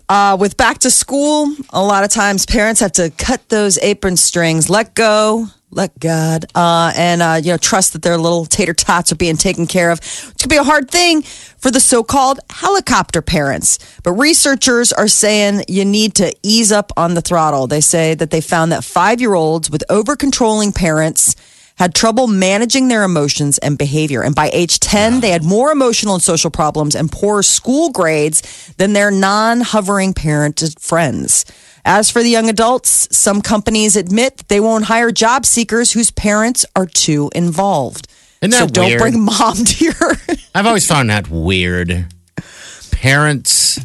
Uh, 0.08 0.36
with 0.40 0.56
back 0.56 0.78
to 0.78 0.90
school, 0.90 1.54
a 1.70 1.82
lot 1.82 2.04
of 2.04 2.10
times 2.10 2.46
parents 2.46 2.80
have 2.80 2.92
to 2.92 3.10
cut 3.10 3.46
those 3.50 3.78
apron 3.78 4.16
strings, 4.16 4.70
let 4.70 4.94
go, 4.94 5.46
let 5.74 5.98
God, 5.98 6.46
uh, 6.54 6.92
and 6.96 7.20
uh, 7.20 7.40
you 7.42 7.52
know 7.52 7.56
trust 7.56 7.92
that 7.92 8.02
their 8.02 8.16
little 8.16 8.46
tater 8.46 8.74
tots 8.74 9.12
are 9.12 9.16
being 9.16 9.36
taken 9.36 9.66
care 9.66 9.90
of. 9.90 9.98
It's 9.98 10.44
gonna 10.44 10.48
be 10.48 10.56
a 10.56 10.64
hard 10.64 10.90
thing 10.90 11.22
for 11.22 11.70
the 11.70 11.80
so-called 11.80 12.40
helicopter 12.50 13.22
parents. 13.22 13.78
But 14.02 14.12
researchers 14.12 14.92
are 14.92 15.08
saying 15.08 15.64
you 15.68 15.84
need 15.84 16.14
to 16.16 16.34
ease 16.42 16.72
up 16.72 16.92
on 16.96 17.14
the 17.14 17.20
throttle. 17.20 17.66
They 17.66 17.80
say 17.80 18.14
that 18.14 18.30
they 18.30 18.40
found 18.40 18.72
that 18.72 18.84
five-year-olds 18.84 19.70
with 19.70 19.82
over-controlling 19.90 20.72
parents 20.72 21.34
had 21.76 21.94
trouble 21.94 22.26
managing 22.28 22.88
their 22.88 23.02
emotions 23.02 23.58
and 23.58 23.76
behavior. 23.76 24.22
And 24.22 24.34
by 24.34 24.50
age 24.52 24.78
10, 24.78 25.20
they 25.20 25.30
had 25.30 25.42
more 25.42 25.72
emotional 25.72 26.14
and 26.14 26.22
social 26.22 26.50
problems 26.50 26.94
and 26.94 27.10
poorer 27.10 27.42
school 27.42 27.90
grades 27.90 28.72
than 28.76 28.92
their 28.92 29.10
non 29.10 29.60
hovering 29.60 30.14
parented 30.14 30.78
friends. 30.78 31.44
As 31.84 32.10
for 32.10 32.22
the 32.22 32.30
young 32.30 32.48
adults, 32.48 33.08
some 33.16 33.42
companies 33.42 33.94
admit 33.96 34.38
that 34.38 34.48
they 34.48 34.60
won't 34.60 34.84
hire 34.86 35.12
job 35.12 35.44
seekers 35.44 35.92
whose 35.92 36.10
parents 36.10 36.64
are 36.74 36.86
too 36.86 37.30
involved. 37.34 38.08
Isn't 38.40 38.52
so 38.52 38.64
that 38.66 38.72
don't 38.74 38.86
weird? 38.86 39.00
bring 39.00 39.20
mom 39.24 39.56
to 39.64 39.84
your. 39.84 39.94
I've 40.54 40.66
always 40.66 40.86
found 40.86 41.10
that 41.10 41.28
weird. 41.28 42.06
Parents 42.90 43.78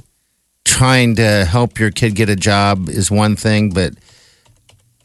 trying 0.66 1.16
to 1.16 1.46
help 1.46 1.80
your 1.80 1.92
kid 1.92 2.16
get 2.16 2.30
a 2.30 2.36
job 2.36 2.88
is 2.90 3.12
one 3.12 3.36
thing, 3.36 3.72
but 3.72 3.94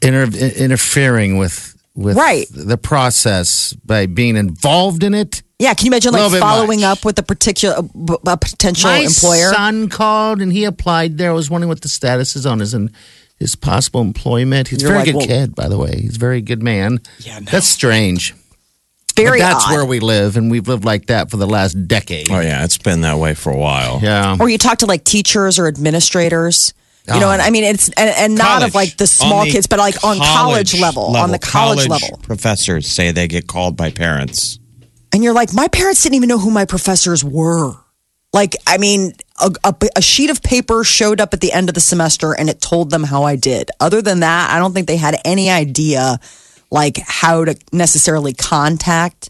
inter- 0.01 0.25
interfering 0.55 1.37
with 1.37 1.73
with 1.95 2.17
Right. 2.17 2.45
the 2.51 2.77
process 2.77 3.71
by 3.85 4.05
being 4.05 4.35
involved 4.35 5.03
in 5.03 5.13
it. 5.13 5.43
Yeah, 5.59 5.73
can 5.73 5.85
you 5.85 5.89
imagine 5.91 6.11
Little 6.11 6.27
like 6.27 6.35
bit 6.35 6.41
following 6.41 6.81
much. 6.81 6.99
up 6.99 7.05
with 7.05 7.17
a 7.19 7.23
particular 7.23 7.75
uh, 7.77 8.17
a 8.27 8.37
potential 8.37 8.89
My 8.89 8.99
employer? 8.99 9.51
son 9.53 9.89
called 9.89 10.41
and 10.41 10.51
he 10.51 10.63
applied 10.65 11.17
there. 11.17 11.29
I 11.31 11.33
was 11.33 11.49
wondering 11.49 11.69
what 11.69 11.81
the 11.81 11.89
status 11.89 12.35
is 12.35 12.45
on 12.45 12.59
his 12.59 12.73
and 12.73 12.91
his 13.37 13.55
possible 13.55 14.01
employment. 14.01 14.69
He's 14.69 14.79
a 14.79 14.81
You're 14.83 14.89
very 14.91 14.99
like, 14.99 15.05
good 15.07 15.15
well- 15.17 15.27
kid, 15.27 15.55
by 15.55 15.67
the 15.67 15.77
way. 15.77 15.99
He's 16.01 16.15
a 16.15 16.19
very 16.19 16.41
good 16.41 16.61
man. 16.63 16.99
Yeah, 17.19 17.39
that's 17.41 17.67
strange. 17.67 18.33
Very 19.15 19.39
but 19.39 19.45
that's 19.47 19.65
odd. 19.65 19.71
where 19.71 19.85
we 19.85 20.01
live, 20.01 20.35
and 20.35 20.51
we've 20.51 20.67
lived 20.67 20.83
like 20.83 21.05
that 21.05 21.31
for 21.31 21.37
the 21.37 21.47
last 21.47 21.87
decade. 21.87 22.29
Oh 22.29 22.41
yeah, 22.41 22.65
it's 22.65 22.77
been 22.77 22.99
that 23.01 23.17
way 23.17 23.33
for 23.33 23.49
a 23.49 23.55
while. 23.57 23.99
Yeah. 24.03 24.35
or 24.39 24.49
you 24.49 24.57
talk 24.57 24.79
to 24.79 24.85
like 24.87 25.05
teachers 25.05 25.57
or 25.57 25.67
administrators. 25.67 26.73
You 27.07 27.19
know, 27.19 27.27
Oh. 27.29 27.31
and 27.31 27.41
I 27.41 27.49
mean, 27.51 27.63
it's 27.63 27.87
and, 27.89 28.09
and 28.17 28.35
not 28.35 28.47
College. 28.47 28.67
of 28.69 28.75
like 28.75 28.97
the 28.97 29.03
On 29.03 29.07
small 29.07 29.45
the 29.45 29.51
kids, 29.51 29.67
but 29.67 29.79
like 29.79 30.03
on 30.03 30.17
college, 30.17 30.77
level, 30.79 31.15
on 31.15 31.31
the 31.31 31.39
college, 31.39 31.87
level. 31.87 32.17
Professors 32.23 32.87
say 32.87 33.11
they 33.11 33.27
get 33.29 33.47
called 33.47 33.77
by 33.77 33.91
parents. 33.91 34.59
And 35.15 35.23
you're 35.23 35.33
like, 35.33 35.53
my 35.53 35.69
parents 35.69 36.03
didn't 36.03 36.17
even 36.17 36.27
know 36.27 36.37
who 36.37 36.51
my 36.51 36.65
professors 36.65 37.23
were. 37.23 37.71
Like, 38.33 38.53
I 38.67 38.77
mean, 38.77 39.13
a, 39.39 39.49
a, 39.63 39.73
a 39.95 40.01
sheet 40.01 40.29
of 40.29 40.43
paper 40.43 40.83
showed 40.83 41.21
up 41.21 41.33
at 41.33 41.39
the 41.39 41.53
end 41.53 41.69
of 41.69 41.73
the 41.73 41.79
semester 41.79 42.33
and 42.33 42.49
it 42.49 42.59
told 42.59 42.89
them 42.89 43.05
how 43.05 43.23
I 43.23 43.37
did. 43.37 43.71
Other 43.79 44.01
than 44.01 44.19
that, 44.19 44.51
I 44.51 44.59
don't 44.59 44.73
think 44.73 44.87
they 44.87 44.97
had 44.97 45.15
any 45.23 45.49
idea 45.49 46.19
like 46.69 46.97
how 46.97 47.45
to 47.45 47.55
necessarily 47.71 48.33
contact. 48.33 49.29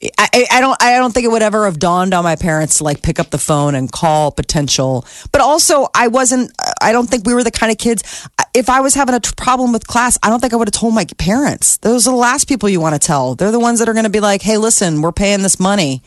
I, 0.00 0.46
I- 0.52 0.60
don't. 0.60 0.80
I 0.80 0.96
don't 0.98 1.12
think 1.12 1.24
it 1.24 1.28
would 1.28 1.42
ever 1.42 1.64
have 1.64 1.78
dawned 1.78 2.14
on 2.14 2.22
my 2.22 2.36
parents 2.36 2.78
to 2.78 2.84
like 2.84 3.02
pick 3.02 3.18
up 3.18 3.30
the 3.30 3.38
phone 3.38 3.74
and 3.74 3.90
call 3.90 4.30
potential. 4.30 5.04
But 5.32 5.40
also, 5.40 5.88
I 5.94 6.06
wasn't. 6.08 6.52
I 6.80 6.92
don't 6.92 7.08
think 7.08 7.26
we 7.26 7.34
were 7.34 7.42
the 7.42 7.50
kind 7.50 7.72
of 7.72 7.78
kids. 7.78 8.28
If 8.54 8.70
I 8.70 8.80
was 8.80 8.94
having 8.94 9.14
a 9.16 9.20
problem 9.36 9.72
with 9.72 9.86
class, 9.86 10.16
I 10.22 10.30
don't 10.30 10.38
think 10.40 10.52
I 10.52 10.56
would 10.56 10.68
have 10.68 10.74
told 10.74 10.94
my 10.94 11.04
parents. 11.18 11.78
Those 11.78 12.06
are 12.06 12.12
the 12.12 12.16
last 12.16 12.48
people 12.48 12.68
you 12.68 12.80
want 12.80 12.94
to 12.94 13.04
tell. 13.04 13.34
They're 13.34 13.50
the 13.50 13.58
ones 13.58 13.80
that 13.80 13.88
are 13.88 13.92
going 13.92 14.04
to 14.04 14.10
be 14.10 14.20
like, 14.20 14.40
"Hey, 14.40 14.56
listen, 14.56 15.02
we're 15.02 15.10
paying 15.12 15.42
this 15.42 15.58
money. 15.58 16.02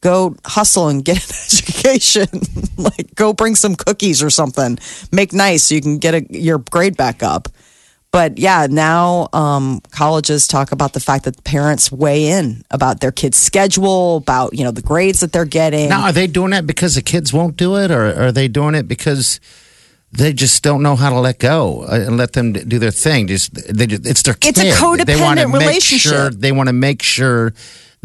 Go 0.00 0.34
hustle 0.46 0.88
and 0.88 1.04
get 1.04 1.16
an 1.28 1.36
education. 1.52 2.26
like, 2.78 3.14
go 3.16 3.34
bring 3.34 3.54
some 3.54 3.74
cookies 3.76 4.22
or 4.22 4.30
something. 4.30 4.78
Make 5.12 5.34
nice 5.34 5.64
so 5.64 5.74
you 5.74 5.82
can 5.82 5.98
get 5.98 6.14
a, 6.14 6.26
your 6.30 6.56
grade 6.58 6.96
back 6.96 7.22
up." 7.22 7.48
But 8.16 8.38
yeah, 8.38 8.66
now 8.70 9.28
um, 9.34 9.82
colleges 9.90 10.46
talk 10.46 10.72
about 10.72 10.94
the 10.94 11.00
fact 11.00 11.24
that 11.24 11.44
parents 11.44 11.92
weigh 11.92 12.28
in 12.28 12.64
about 12.70 13.00
their 13.00 13.12
kids' 13.12 13.36
schedule, 13.36 14.16
about 14.16 14.54
you 14.54 14.64
know 14.64 14.70
the 14.70 14.80
grades 14.80 15.20
that 15.20 15.32
they're 15.32 15.44
getting. 15.44 15.90
Now, 15.90 16.04
are 16.04 16.12
they 16.12 16.26
doing 16.26 16.52
that 16.52 16.66
because 16.66 16.94
the 16.94 17.02
kids 17.02 17.34
won't 17.34 17.58
do 17.58 17.76
it, 17.76 17.90
or 17.90 18.18
are 18.18 18.32
they 18.32 18.48
doing 18.48 18.74
it 18.74 18.88
because 18.88 19.38
they 20.12 20.32
just 20.32 20.62
don't 20.62 20.82
know 20.82 20.96
how 20.96 21.10
to 21.10 21.20
let 21.20 21.38
go 21.38 21.82
uh, 21.82 22.06
and 22.06 22.16
let 22.16 22.32
them 22.32 22.54
do 22.54 22.78
their 22.78 22.90
thing? 22.90 23.26
Just 23.26 23.52
they, 23.52 23.84
it's 23.84 24.22
their 24.22 24.32
kid. 24.32 24.56
It's 24.56 24.60
a 24.60 24.62
They 24.62 24.70
codependent 24.70 25.52
make 25.52 25.60
relationship. 25.60 26.10
Sure, 26.10 26.30
they 26.30 26.52
want 26.52 26.70
to 26.70 26.72
make 26.72 27.02
sure 27.02 27.52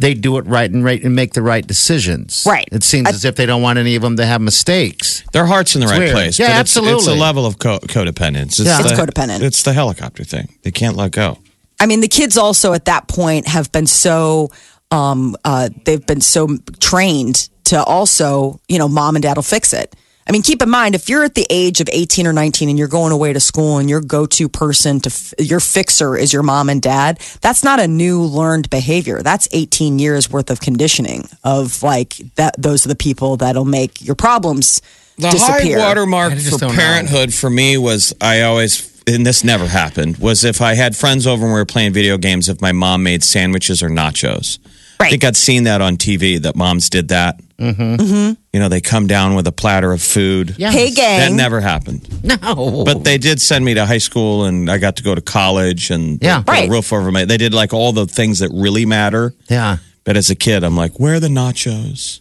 they 0.01 0.13
do 0.13 0.37
it 0.37 0.45
right 0.45 0.69
and 0.69 0.83
right 0.83 1.03
and 1.03 1.15
make 1.15 1.33
the 1.33 1.41
right 1.41 1.65
decisions. 1.65 2.43
Right. 2.47 2.67
It 2.71 2.83
seems 2.83 3.07
as 3.09 3.23
if 3.25 3.35
they 3.35 3.45
don't 3.45 3.61
want 3.61 3.79
any 3.79 3.95
of 3.95 4.01
them 4.01 4.17
to 4.17 4.25
have 4.25 4.41
mistakes. 4.41 5.23
Their 5.31 5.45
heart's 5.45 5.75
in 5.75 5.81
the 5.81 5.87
right 5.87 5.99
weird. 5.99 6.11
place. 6.11 6.39
Yeah, 6.39 6.57
but 6.57 6.61
it's, 6.61 6.75
It's 6.77 7.07
a 7.07 7.13
level 7.13 7.45
of 7.45 7.59
co- 7.59 7.79
codependence. 7.79 8.59
It's, 8.59 8.65
Yeah. 8.65 8.79
It's 8.81 8.91
codependent. 8.91 9.41
It's 9.41 9.63
the 9.63 9.73
helicopter 9.73 10.23
thing. 10.23 10.53
They 10.63 10.71
can't 10.71 10.97
let 10.97 11.11
go. 11.11 11.37
I 11.79 11.85
mean, 11.85 12.01
the 12.01 12.07
kids 12.07 12.37
also 12.37 12.73
at 12.73 12.85
that 12.85 13.07
point 13.07 13.47
have 13.47 13.71
been 13.71 13.87
so 13.87 14.51
um, 14.91 15.35
uh, 15.45 15.69
they've 15.85 16.05
been 16.05 16.21
so 16.21 16.57
trained 16.79 17.49
to 17.65 17.81
also, 17.83 18.59
you 18.67 18.77
know, 18.77 18.87
mom 18.89 19.15
and 19.15 19.23
dad 19.23 19.37
will 19.37 19.43
fix 19.43 19.71
it. 19.73 19.95
I 20.27 20.31
mean, 20.31 20.43
keep 20.43 20.61
in 20.61 20.69
mind 20.69 20.93
if 20.95 21.09
you're 21.09 21.23
at 21.23 21.35
the 21.35 21.47
age 21.49 21.81
of 21.81 21.89
18 21.91 22.27
or 22.27 22.33
19 22.33 22.69
and 22.69 22.77
you're 22.77 22.87
going 22.87 23.11
away 23.11 23.33
to 23.33 23.39
school 23.39 23.79
and 23.79 23.89
your 23.89 24.01
go-to 24.01 24.47
person 24.47 24.99
to 25.01 25.09
f- 25.09 25.33
your 25.39 25.59
fixer 25.59 26.15
is 26.15 26.31
your 26.31 26.43
mom 26.43 26.69
and 26.69 26.81
dad, 26.81 27.19
that's 27.41 27.63
not 27.63 27.79
a 27.79 27.87
new 27.87 28.21
learned 28.21 28.69
behavior. 28.69 29.21
That's 29.23 29.47
18 29.51 29.99
years 29.99 30.29
worth 30.29 30.49
of 30.51 30.61
conditioning 30.61 31.27
of 31.43 31.81
like 31.83 32.17
that. 32.35 32.55
Those 32.57 32.85
are 32.85 32.89
the 32.89 32.95
people 32.95 33.37
that'll 33.37 33.65
make 33.65 34.01
your 34.01 34.15
problems 34.15 34.81
The 35.17 35.31
disappear. 35.31 35.79
high 35.79 35.87
watermark 35.87 36.33
for 36.37 36.57
don't 36.57 36.61
know. 36.61 36.81
parenthood 36.81 37.33
for 37.33 37.49
me 37.49 37.77
was 37.77 38.13
I 38.21 38.41
always, 38.41 39.01
and 39.07 39.25
this 39.25 39.43
never 39.43 39.67
happened, 39.67 40.17
was 40.17 40.43
if 40.43 40.61
I 40.61 40.75
had 40.75 40.95
friends 40.95 41.25
over 41.25 41.43
and 41.45 41.53
we 41.53 41.59
were 41.59 41.65
playing 41.65 41.93
video 41.93 42.17
games, 42.17 42.47
if 42.47 42.61
my 42.61 42.71
mom 42.71 43.01
made 43.03 43.23
sandwiches 43.23 43.81
or 43.81 43.89
nachos. 43.89 44.59
I 44.99 45.09
think 45.09 45.23
I'd 45.23 45.35
seen 45.35 45.63
that 45.63 45.81
on 45.81 45.97
TV 45.97 46.39
that 46.43 46.55
moms 46.55 46.87
did 46.87 47.07
that. 47.07 47.39
Mm-hmm. 47.61 48.33
You 48.53 48.59
know, 48.59 48.69
they 48.69 48.81
come 48.81 49.07
down 49.07 49.35
with 49.35 49.45
a 49.47 49.51
platter 49.51 49.91
of 49.93 50.01
food. 50.01 50.55
Yeah. 50.57 50.71
Hey, 50.71 50.89
That 50.91 51.31
never 51.31 51.61
happened. 51.61 52.07
No. 52.23 52.83
But 52.85 53.03
they 53.03 53.17
did 53.17 53.39
send 53.41 53.63
me 53.63 53.73
to 53.75 53.85
high 53.85 53.99
school 53.99 54.45
and 54.45 54.69
I 54.69 54.77
got 54.77 54.95
to 54.97 55.03
go 55.03 55.13
to 55.15 55.21
college 55.21 55.91
and 55.91 56.19
Yeah. 56.21 56.39
put 56.39 56.47
Right. 56.49 56.67
a 56.67 56.71
roof 56.71 56.91
over 56.91 57.11
my. 57.11 57.25
They 57.25 57.37
did 57.37 57.53
like 57.53 57.73
all 57.73 57.93
the 57.93 58.05
things 58.07 58.39
that 58.39 58.49
really 58.53 58.85
matter. 58.85 59.33
yeah. 59.49 59.77
But 60.03 60.17
as 60.17 60.31
a 60.31 60.35
kid, 60.35 60.63
I'm 60.63 60.75
like, 60.75 60.99
where 60.99 61.13
are 61.13 61.19
the 61.19 61.27
nachos? 61.27 62.17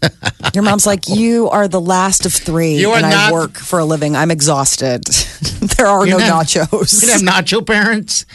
Your 0.55 0.63
mom's 0.63 0.87
like, 0.87 1.09
you 1.09 1.49
are 1.49 1.67
the 1.67 1.81
last 1.81 2.27
of 2.27 2.33
three, 2.35 2.75
You 2.77 2.91
are 2.91 2.99
and 2.99 3.07
I 3.07 3.11
not- 3.11 3.33
work 3.33 3.57
for 3.57 3.79
a 3.79 3.87
living. 3.87 4.15
I'm 4.17 4.31
exhausted. 4.31 5.05
there 5.79 5.87
are 5.87 6.05
no 6.05 6.19
You 6.19 6.19
have- 6.19 6.47
nachos. 6.47 7.03
You 7.03 7.11
have 7.13 7.23
nacho 7.23 7.67
parents? 7.67 8.27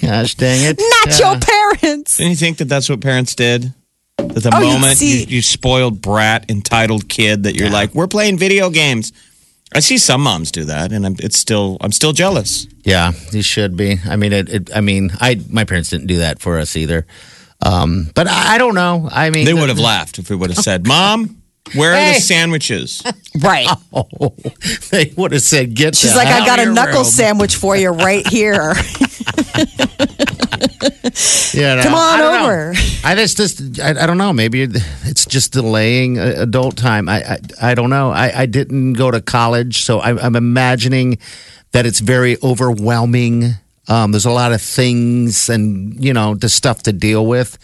Gosh 0.00 0.34
dang 0.36 0.64
it. 0.64 0.78
Nacho 0.78 1.20
Yeah. 1.34 1.40
parents. 1.40 2.16
Didn't 2.16 2.30
you 2.30 2.36
think 2.36 2.56
that 2.56 2.70
that's 2.70 2.88
what 2.88 3.02
parents 3.02 3.34
did? 3.34 3.74
That 4.18 4.34
the 4.42 4.50
Oh, 4.54 4.60
moment 4.60 4.98
see- 4.98 5.20
you, 5.20 5.26
you 5.36 5.42
spoiled 5.42 6.00
brat, 6.00 6.50
entitled 6.50 7.08
kid, 7.08 7.42
that 7.44 7.54
you're 7.54 7.70
like, 7.70 7.94
we're 7.94 8.06
playing 8.06 8.38
video 8.38 8.70
games. 8.70 9.12
I 9.74 9.80
see 9.80 9.98
some 9.98 10.22
moms 10.22 10.52
do 10.52 10.64
that, 10.66 10.92
and 10.92 11.04
I'm 11.04 11.16
it's 11.18 11.36
still 11.38 11.76
I'm 11.80 11.92
still 11.92 12.12
jealous. 12.12 12.66
Yeah, 12.84 13.12
you 13.32 13.42
should 13.42 13.76
be. 13.76 13.98
I 14.08 14.16
mean, 14.16 14.32
it, 14.32 14.48
it. 14.48 14.70
I 14.76 14.80
mean, 14.80 15.10
I 15.20 15.40
my 15.50 15.64
parents 15.64 15.90
didn't 15.90 16.06
do 16.06 16.18
that 16.18 16.38
for 16.38 16.58
us 16.58 16.76
either. 16.76 17.04
Um, 17.64 18.10
but 18.14 18.28
I, 18.28 18.54
I 18.54 18.58
don't 18.58 18.74
know. 18.76 19.08
I 19.10 19.30
mean, 19.30 19.44
They 19.44 19.52
would 19.54 19.68
have 19.68 19.78
laughed 19.80 20.18
if 20.18 20.30
we 20.30 20.36
would 20.36 20.50
have 20.50 20.58
said, 20.64 20.86
"Mom, 20.86 21.42
where 21.74 21.92
are 21.92 21.96
Hey. 21.96 22.14
the 22.14 22.20
sandwiches?" 22.20 23.02
Right. 23.42 23.68
Oh, 23.92 24.32
they 24.90 25.12
would 25.16 25.32
have 25.32 25.42
said, 25.42 25.74
"Get." 25.74 25.94
She's 25.96 26.14
like, 26.16 26.28
I 26.28 26.46
got 26.46 26.58
a 26.60 26.72
knuckle 26.72 27.02
room." 27.02 27.04
sandwich 27.04 27.56
for 27.56 27.76
you 27.76 27.90
right 27.90 28.26
here. 28.26 28.72
You 31.52 31.62
know, 31.62 31.82
Come 31.82 31.94
on 31.94 32.18
I 32.18 32.22
know. 32.22 32.44
over. 32.44 32.74
I 33.04 33.14
just, 33.14 33.36
just 33.36 33.80
I, 33.80 33.90
I 34.02 34.06
don't 34.06 34.18
know. 34.18 34.32
Maybe 34.32 34.62
it's 34.62 35.24
just 35.24 35.52
delaying 35.52 36.18
adult 36.18 36.76
time. 36.76 37.08
I, 37.08 37.22
I, 37.22 37.38
I 37.62 37.74
don't 37.74 37.88
know. 37.90 38.10
I, 38.10 38.42
I 38.42 38.46
didn't 38.46 38.94
go 38.94 39.10
to 39.10 39.20
college, 39.22 39.82
so 39.84 40.00
I, 40.00 40.10
I'm 40.22 40.36
imagining 40.36 41.18
that 41.72 41.86
it's 41.86 42.00
very 42.00 42.36
overwhelming. 42.42 43.52
Um, 43.88 44.10
there's 44.12 44.26
a 44.26 44.30
lot 44.30 44.52
of 44.52 44.60
things 44.60 45.48
and 45.48 46.02
you 46.04 46.12
know 46.12 46.34
the 46.34 46.48
stuff 46.48 46.82
to 46.84 46.92
deal 46.92 47.24
with. 47.26 47.56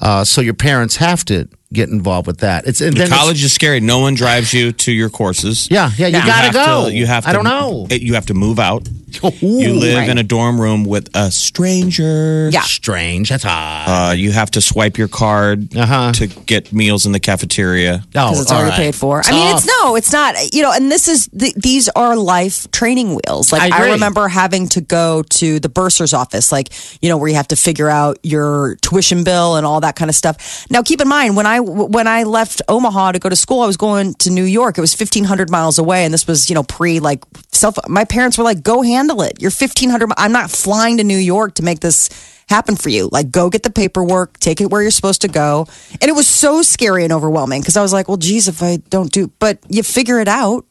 Uh, 0.00 0.24
so 0.24 0.40
your 0.40 0.54
parents 0.54 0.96
have 0.96 1.24
to 1.26 1.48
get 1.76 1.88
involved 1.90 2.26
with 2.26 2.38
that. 2.38 2.66
It's 2.66 2.80
and 2.80 2.96
then 2.96 3.06
it's- 3.06 3.18
College 3.18 3.44
is 3.44 3.52
scary. 3.52 3.78
No 3.80 4.00
one 4.00 4.14
drives 4.14 4.52
you 4.52 4.72
to 4.72 4.90
your 4.92 5.10
courses. 5.10 5.68
Yeah, 5.70 5.90
yeah, 5.96 6.08
you 6.08 6.12
gotta 6.26 6.52
go. 6.52 6.88
To, 6.88 6.94
you 6.94 7.06
have. 7.06 7.22
To, 7.24 7.30
I 7.30 7.32
don't 7.32 7.44
know. 7.44 7.86
You 7.90 8.14
have 8.14 8.26
to 8.26 8.34
move 8.34 8.58
out. 8.58 8.88
You 9.40 9.72
live 9.72 9.96
Right. 9.98 10.10
in 10.10 10.18
a 10.18 10.22
dorm 10.22 10.60
room 10.60 10.84
with 10.84 11.08
a 11.14 11.30
stranger. 11.30 12.50
Yeah. 12.52 12.62
strange. 12.62 13.28
That's 13.30 13.44
odd. 13.44 14.10
Uh, 14.10 14.12
you 14.14 14.32
have 14.32 14.50
to 14.52 14.60
swipe 14.60 14.98
your 14.98 15.08
card 15.08 15.74
Uh-huh. 15.76 16.12
to 16.14 16.26
get 16.26 16.72
meals 16.72 17.06
in 17.06 17.12
the 17.12 17.20
cafeteria. 17.20 18.02
Oh, 18.14 18.38
it's 18.40 18.50
already 18.50 18.70
right. 18.70 18.76
paid 18.76 18.94
for. 18.94 19.22
I 19.24 19.30
mean, 19.30 19.56
it's 19.56 19.66
no, 19.66 19.96
it's 19.96 20.12
not. 20.12 20.34
You 20.54 20.62
know, 20.62 20.72
and 20.72 20.90
this 20.90 21.08
is 21.08 21.28
the, 21.32 21.52
these 21.56 21.88
are 21.90 22.16
life 22.16 22.70
training 22.72 23.14
wheels. 23.16 23.52
Like 23.52 23.72
I 23.72 23.86
I, 23.86 23.92
remember 23.92 24.28
having 24.28 24.68
to 24.70 24.80
go 24.80 25.22
to 25.22 25.60
the 25.60 25.68
bursar's 25.68 26.12
office, 26.12 26.52
like 26.52 26.68
you 27.00 27.08
know, 27.08 27.16
where 27.16 27.28
you 27.28 27.36
have 27.36 27.48
to 27.48 27.56
figure 27.56 27.88
out 27.88 28.18
your 28.22 28.76
tuition 28.82 29.24
bill 29.24 29.56
and 29.56 29.64
all 29.66 29.80
that 29.80 29.96
kind 29.96 30.08
of 30.10 30.14
stuff. 30.14 30.66
Now, 30.70 30.82
keep 30.82 31.00
in 31.00 31.08
mind 31.08 31.36
when 31.36 31.46
I 31.46 31.60
when 31.66 32.06
I 32.06 32.22
left 32.22 32.62
Omaha 32.68 33.12
to 33.12 33.18
go 33.18 33.28
to 33.28 33.36
school, 33.36 33.62
I 33.62 33.66
was 33.66 33.76
going 33.76 34.14
to 34.14 34.30
New 34.30 34.44
York. 34.44 34.78
It 34.78 34.80
was 34.80 34.94
fifteen 34.94 35.24
hundred 35.24 35.50
miles 35.50 35.78
away, 35.78 36.04
and 36.04 36.14
this 36.14 36.26
was 36.26 36.48
you 36.48 36.54
know 36.54 36.62
pre 36.62 37.00
like 37.00 37.24
self. 37.52 37.76
My 37.88 38.04
parents 38.04 38.38
were 38.38 38.44
like, 38.44 38.62
"Go 38.62 38.82
handle 38.82 39.22
it. 39.22 39.40
You're 39.40 39.50
fifteen 39.50 39.90
hundred. 39.90 40.10
I'm 40.16 40.32
not 40.32 40.50
flying 40.50 40.98
to 40.98 41.04
New 41.04 41.18
York 41.18 41.54
to 41.54 41.62
make 41.62 41.80
this." 41.80 42.08
happen 42.48 42.76
for 42.76 42.90
you. 42.90 43.08
Like, 43.10 43.32
go 43.32 43.50
get 43.50 43.64
the 43.64 43.70
paperwork, 43.70 44.38
take 44.38 44.60
it 44.60 44.70
where 44.70 44.80
you're 44.80 44.92
supposed 44.92 45.22
to 45.22 45.28
go. 45.28 45.66
And 46.00 46.08
it 46.08 46.14
was 46.14 46.28
so 46.28 46.62
scary 46.62 47.02
and 47.02 47.12
overwhelming 47.12 47.60
because 47.60 47.76
I 47.76 47.82
was 47.82 47.92
like, 47.92 48.06
well, 48.06 48.16
geez, 48.16 48.46
if 48.46 48.62
I 48.62 48.76
don't 48.88 49.10
do, 49.10 49.32
but 49.40 49.58
you 49.68 49.82
figure 49.82 50.20
it 50.20 50.28
out. 50.28 50.64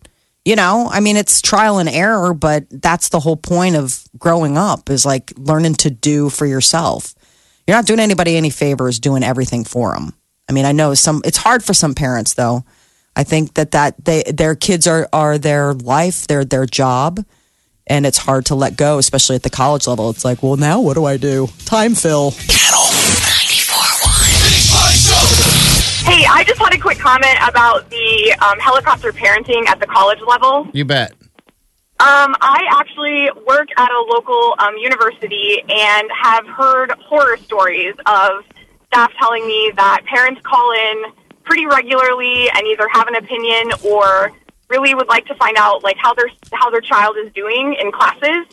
You 0.45 0.55
know, 0.55 0.87
I 0.91 0.99
mean, 0.99 1.17
it's 1.17 1.41
trial 1.41 1.79
and 1.79 1.89
error, 1.89 2.33
but 2.33 2.65
that's 2.69 3.09
the 3.09 3.19
whole 3.19 3.35
point 3.35 3.75
of 3.75 4.07
growing 4.17 4.57
up 4.57 4.89
is 4.91 5.05
like 5.05 5.33
learning 5.37 5.73
to 5.75 5.89
do 5.89 6.29
for 6.29 6.45
yourself. 6.45 7.15
You're 7.65 7.75
not 7.75 7.87
doing 7.87 7.99
anybody 7.99 8.37
any 8.37 8.51
favors 8.51 8.99
doing 8.99 9.23
everything 9.23 9.63
for 9.63 9.93
them. 9.93 10.13
I 10.47 10.53
mean, 10.53 10.65
I 10.65 10.71
know 10.71 10.93
some, 10.93 11.21
it's 11.25 11.37
hard 11.37 11.63
for 11.63 11.73
some 11.73 11.95
parents 11.95 12.33
though. 12.33 12.63
I 13.15 13.23
think 13.23 13.53
that 13.53 13.71
that 13.71 14.03
they, 14.03 14.23
their 14.23 14.55
kids 14.55 14.87
are, 14.87 15.07
are 15.13 15.37
their 15.37 15.73
life, 15.73 16.27
they're 16.27 16.45
their 16.45 16.65
job 16.65 17.25
and 17.87 18.05
it's 18.05 18.17
hard 18.17 18.45
to 18.47 18.55
let 18.55 18.77
go, 18.77 18.97
especially 18.97 19.35
at 19.35 19.43
the 19.43 19.49
college 19.49 19.87
level. 19.87 20.09
It's 20.09 20.25
like, 20.25 20.41
well, 20.41 20.57
now 20.57 20.81
what 20.81 20.95
do 20.95 21.05
I 21.05 21.17
do? 21.17 21.47
Time 21.65 21.93
fill. 21.93 22.31
Hey, 26.05 26.23
I 26.29 26.43
just 26.45 26.59
had 26.59 26.73
a 26.73 26.79
quick 26.79 26.99
comment 26.99 27.37
about 27.47 27.89
the 27.89 28.35
um, 28.41 28.59
helicopter 28.59 29.11
parenting 29.11 29.67
at 29.67 29.79
the 29.79 29.87
college 29.87 30.19
level. 30.27 30.67
You 30.71 30.85
bet. 30.85 31.11
Um, 31.97 32.35
I 32.41 32.59
actually 32.71 33.29
work 33.47 33.69
at 33.77 33.89
a 33.89 34.01
local 34.09 34.55
um, 34.59 34.75
university 34.77 35.63
and 35.67 36.09
have 36.21 36.45
heard 36.45 36.91
horror 36.99 37.37
stories 37.37 37.95
of 38.05 38.43
staff 38.95 39.11
telling 39.19 39.45
me 39.45 39.71
that 39.75 40.01
parents 40.05 40.39
call 40.43 40.71
in 40.71 41.11
pretty 41.43 41.65
regularly 41.65 42.49
and 42.55 42.65
either 42.65 42.87
have 42.93 43.07
an 43.07 43.15
opinion 43.15 43.71
or 43.85 44.31
really 44.69 44.95
would 44.95 45.09
like 45.09 45.25
to 45.25 45.35
find 45.35 45.57
out 45.57 45.83
like 45.83 45.97
how 45.97 46.13
their 46.13 46.27
how 46.53 46.69
their 46.69 46.81
child 46.81 47.17
is 47.23 47.31
doing 47.33 47.75
in 47.79 47.91
classes. 47.91 48.45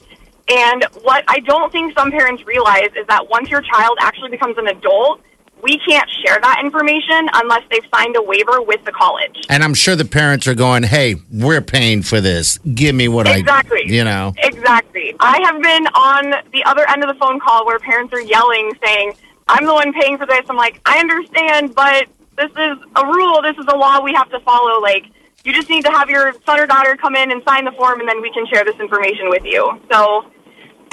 And 0.49 0.85
what 1.03 1.23
I 1.29 1.39
don't 1.41 1.71
think 1.71 1.97
some 1.97 2.11
parents 2.11 2.45
realize 2.45 2.91
is 2.97 3.07
that 3.07 3.31
once 3.31 3.51
your 3.51 3.63
child 3.63 3.99
actually 4.01 4.31
becomes 4.31 4.59
an 4.59 4.67
adult, 4.67 5.21
we 5.63 5.79
can't 5.89 6.11
share 6.27 6.41
that 6.43 6.61
information 6.61 7.29
unless 7.35 7.63
they've 7.71 7.87
signed 7.95 8.17
a 8.17 8.23
waiver 8.23 8.61
with 8.61 8.85
the 8.85 8.91
college. 8.91 9.47
And 9.49 9.63
I'm 9.63 9.75
sure 9.75 9.95
the 9.95 10.05
parents 10.05 10.49
are 10.49 10.57
going, 10.57 10.83
"Hey, 10.83 11.15
we're 11.31 11.61
paying 11.61 12.03
for 12.03 12.21
this. 12.21 12.59
Give 12.75 12.97
me 12.97 13.07
what 13.07 13.29
Exactly. 13.29 13.83
I, 13.87 13.93
you 13.93 14.03
know." 14.03 14.35
Exactly. 14.39 15.15
I 15.21 15.41
have 15.45 15.63
been 15.63 15.87
on 15.87 16.35
the 16.53 16.65
other 16.65 16.85
end 16.91 17.05
of 17.05 17.09
the 17.09 17.19
phone 17.25 17.39
call 17.39 17.65
where 17.65 17.79
parents 17.79 18.13
are 18.13 18.21
yelling, 18.21 18.73
saying, 18.85 19.15
I'm 19.49 19.67
the 19.67 19.73
one 19.73 19.93
paying 19.93 20.19
for 20.19 20.27
this. 20.27 20.45
I'm 20.49 20.57
like, 20.57 20.81
I 20.87 20.99
understand, 20.99 21.75
but 21.75 22.07
this 22.37 22.51
is 22.51 22.79
a 22.97 23.07
rule. 23.07 23.43
This 23.43 23.57
is 23.59 23.67
a 23.69 23.77
law 23.77 24.01
we 24.01 24.15
have 24.15 24.31
to 24.31 24.41
follow. 24.41 24.81
Like, 24.81 25.07
you 25.45 25.53
just 25.53 25.69
need 25.69 25.85
to 25.85 25.91
have 25.91 26.09
your 26.09 26.33
son 26.47 26.61
or 26.61 26.67
daughter 26.67 26.97
come 26.97 27.17
in 27.17 27.31
and 27.33 27.43
sign 27.45 27.65
the 27.65 27.73
form, 27.73 28.01
and 28.01 28.09
then 28.09 28.23
we 28.23 28.33
can 28.33 28.47
share 28.47 28.65
this 28.65 28.79
information 28.79 29.29
with 29.29 29.45
you. 29.45 29.81
So, 29.91 30.27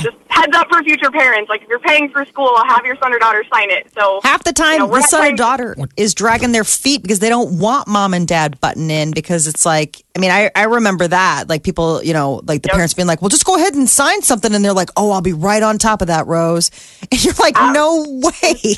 just 0.03 0.17
heads 0.29 0.55
up 0.55 0.67
for 0.69 0.81
future 0.83 1.11
parents. 1.11 1.49
Like, 1.49 1.61
if 1.63 1.67
you're 1.69 1.79
paying 1.79 2.09
for 2.09 2.25
school, 2.25 2.55
have 2.67 2.85
your 2.85 2.95
son 2.97 3.13
or 3.13 3.19
daughter 3.19 3.43
sign 3.51 3.69
it. 3.71 3.91
So, 3.93 4.19
Half 4.23 4.43
the 4.43 4.53
time, 4.53 4.73
you 4.73 4.87
know, 4.87 4.87
the 4.95 5.01
son 5.03 5.33
or 5.33 5.35
daughter 5.35 5.75
is 5.97 6.13
dragging 6.13 6.51
their 6.51 6.63
feet 6.63 7.01
because 7.01 7.19
they 7.19 7.29
don't 7.29 7.59
want 7.59 7.87
mom 7.87 8.13
and 8.13 8.27
dad 8.27 8.59
button 8.61 8.89
in 8.91 9.11
because 9.11 9.47
it's 9.47 9.65
like, 9.65 10.03
I 10.15 10.19
mean, 10.19 10.31
I, 10.31 10.51
I 10.55 10.63
remember 10.63 11.07
that. 11.07 11.49
Like 11.49 11.63
people, 11.63 12.03
you 12.03 12.13
know, 12.13 12.41
like 12.45 12.61
the 12.63 12.67
Yep. 12.69 12.75
parents 12.75 12.93
being 12.93 13.07
like, 13.07 13.21
well, 13.21 13.29
just 13.29 13.45
go 13.45 13.55
ahead 13.55 13.73
and 13.75 13.89
sign 13.89 14.21
something. 14.21 14.53
And 14.53 14.63
they're 14.63 14.73
like, 14.73 14.89
oh, 14.97 15.11
I'll 15.11 15.21
be 15.21 15.33
right 15.33 15.63
on 15.63 15.77
top 15.77 16.01
of 16.01 16.07
that, 16.07 16.27
Rose. 16.27 16.71
And 17.11 17.23
you're 17.23 17.33
like, 17.39 17.55
Ah. 17.57 17.71
no 17.73 18.05
way. 18.43 18.75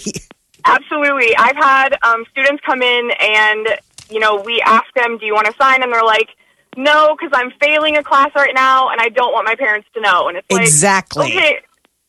Absolutely. 0.65 1.35
I've 1.37 1.55
had 1.55 1.97
um, 2.03 2.23
students 2.31 2.61
come 2.65 2.81
in 2.81 3.11
and, 3.19 3.67
you 4.09 4.19
know, 4.19 4.41
we 4.45 4.61
ask 4.61 4.85
them, 4.95 5.17
do 5.17 5.25
you 5.25 5.33
want 5.33 5.47
to 5.47 5.53
sign? 5.59 5.81
And 5.83 5.91
they're 5.91 6.03
like, 6.03 6.29
no, 6.77 7.15
because 7.15 7.31
I'm 7.33 7.51
failing 7.61 7.97
a 7.97 8.03
class 8.03 8.31
right 8.35 8.53
now 8.55 8.89
and 8.89 9.01
I 9.01 9.09
don't 9.09 9.33
want 9.33 9.45
my 9.45 9.55
parents 9.55 9.87
to 9.93 10.01
know. 10.01 10.29
And 10.29 10.37
it's 10.37 10.47
like, 10.51 10.61
Exactly. 10.61 11.25
okay, 11.27 11.59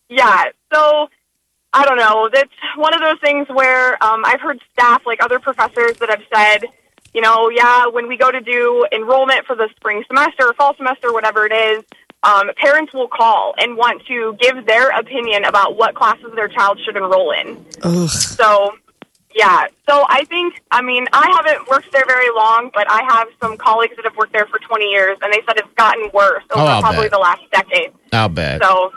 yeah. 0.09 0.45
So 0.73 1.09
I 1.73 1.85
don't 1.85 1.97
know. 1.99 2.29
That's 2.33 2.51
one 2.77 2.95
of 2.95 3.01
those 3.01 3.19
things 3.21 3.49
where 3.49 4.03
um, 4.03 4.25
I've 4.25 4.41
heard 4.41 4.61
staff, 4.73 5.03
like 5.07 5.23
other 5.23 5.39
professors, 5.41 5.97
that 5.99 6.11
have 6.11 6.23
said, 6.35 6.69
you 7.15 7.21
know, 7.21 7.49
yeah, 7.49 7.87
when 7.87 8.09
we 8.09 8.17
go 8.17 8.31
to 8.31 8.41
do 8.41 8.87
enrollment 8.93 9.47
for 9.47 9.57
the 9.57 9.69
spring 9.77 10.05
semester 10.07 10.49
or 10.49 10.55
fall 10.55 10.75
semester, 10.77 11.13
whatever 11.13 11.47
it 11.47 11.53
is, 11.53 11.85
um, 12.23 12.51
parents 12.57 12.93
will 12.93 13.09
call 13.09 13.55
and 13.59 13.77
want 13.77 14.05
to 14.07 14.37
give 14.39 14.65
their 14.67 14.91
opinion 14.91 15.45
about 15.45 15.77
what 15.77 15.95
classes 15.95 16.31
their 16.37 16.49
child 16.49 16.79
should 16.85 16.97
enroll 16.97 17.33
in. 17.33 17.65
Ugh. 17.83 18.09
So, 18.09 18.75
yeah. 19.35 19.67
So 19.89 20.05
I 20.09 20.25
think, 20.25 20.63
I 20.71 20.83
mean, 20.83 21.07
I 21.13 21.29
haven't 21.37 21.69
worked 21.69 21.91
there 21.93 22.05
very 22.07 22.31
long, 22.35 22.71
but 22.75 22.91
I 22.91 23.03
have 23.09 23.29
some 23.41 23.57
colleagues 23.57 23.97
that 23.97 24.05
have 24.05 24.17
worked 24.17 24.33
there 24.33 24.47
for 24.47 24.59
20 24.59 24.85
years, 24.87 25.19
and 25.23 25.33
they 25.33 25.41
said 25.47 25.57
it's 25.59 25.69
gotten 25.77 26.11
worse 26.15 26.43
oh, 26.51 26.61
over 26.63 26.71
Oh, 26.77 26.81
probably 26.81 27.03
bet. 27.03 27.11
the 27.13 27.19
last 27.19 27.43
decade. 27.53 27.91
I'll 28.13 28.29
bet. 28.29 28.63
So, 28.63 28.93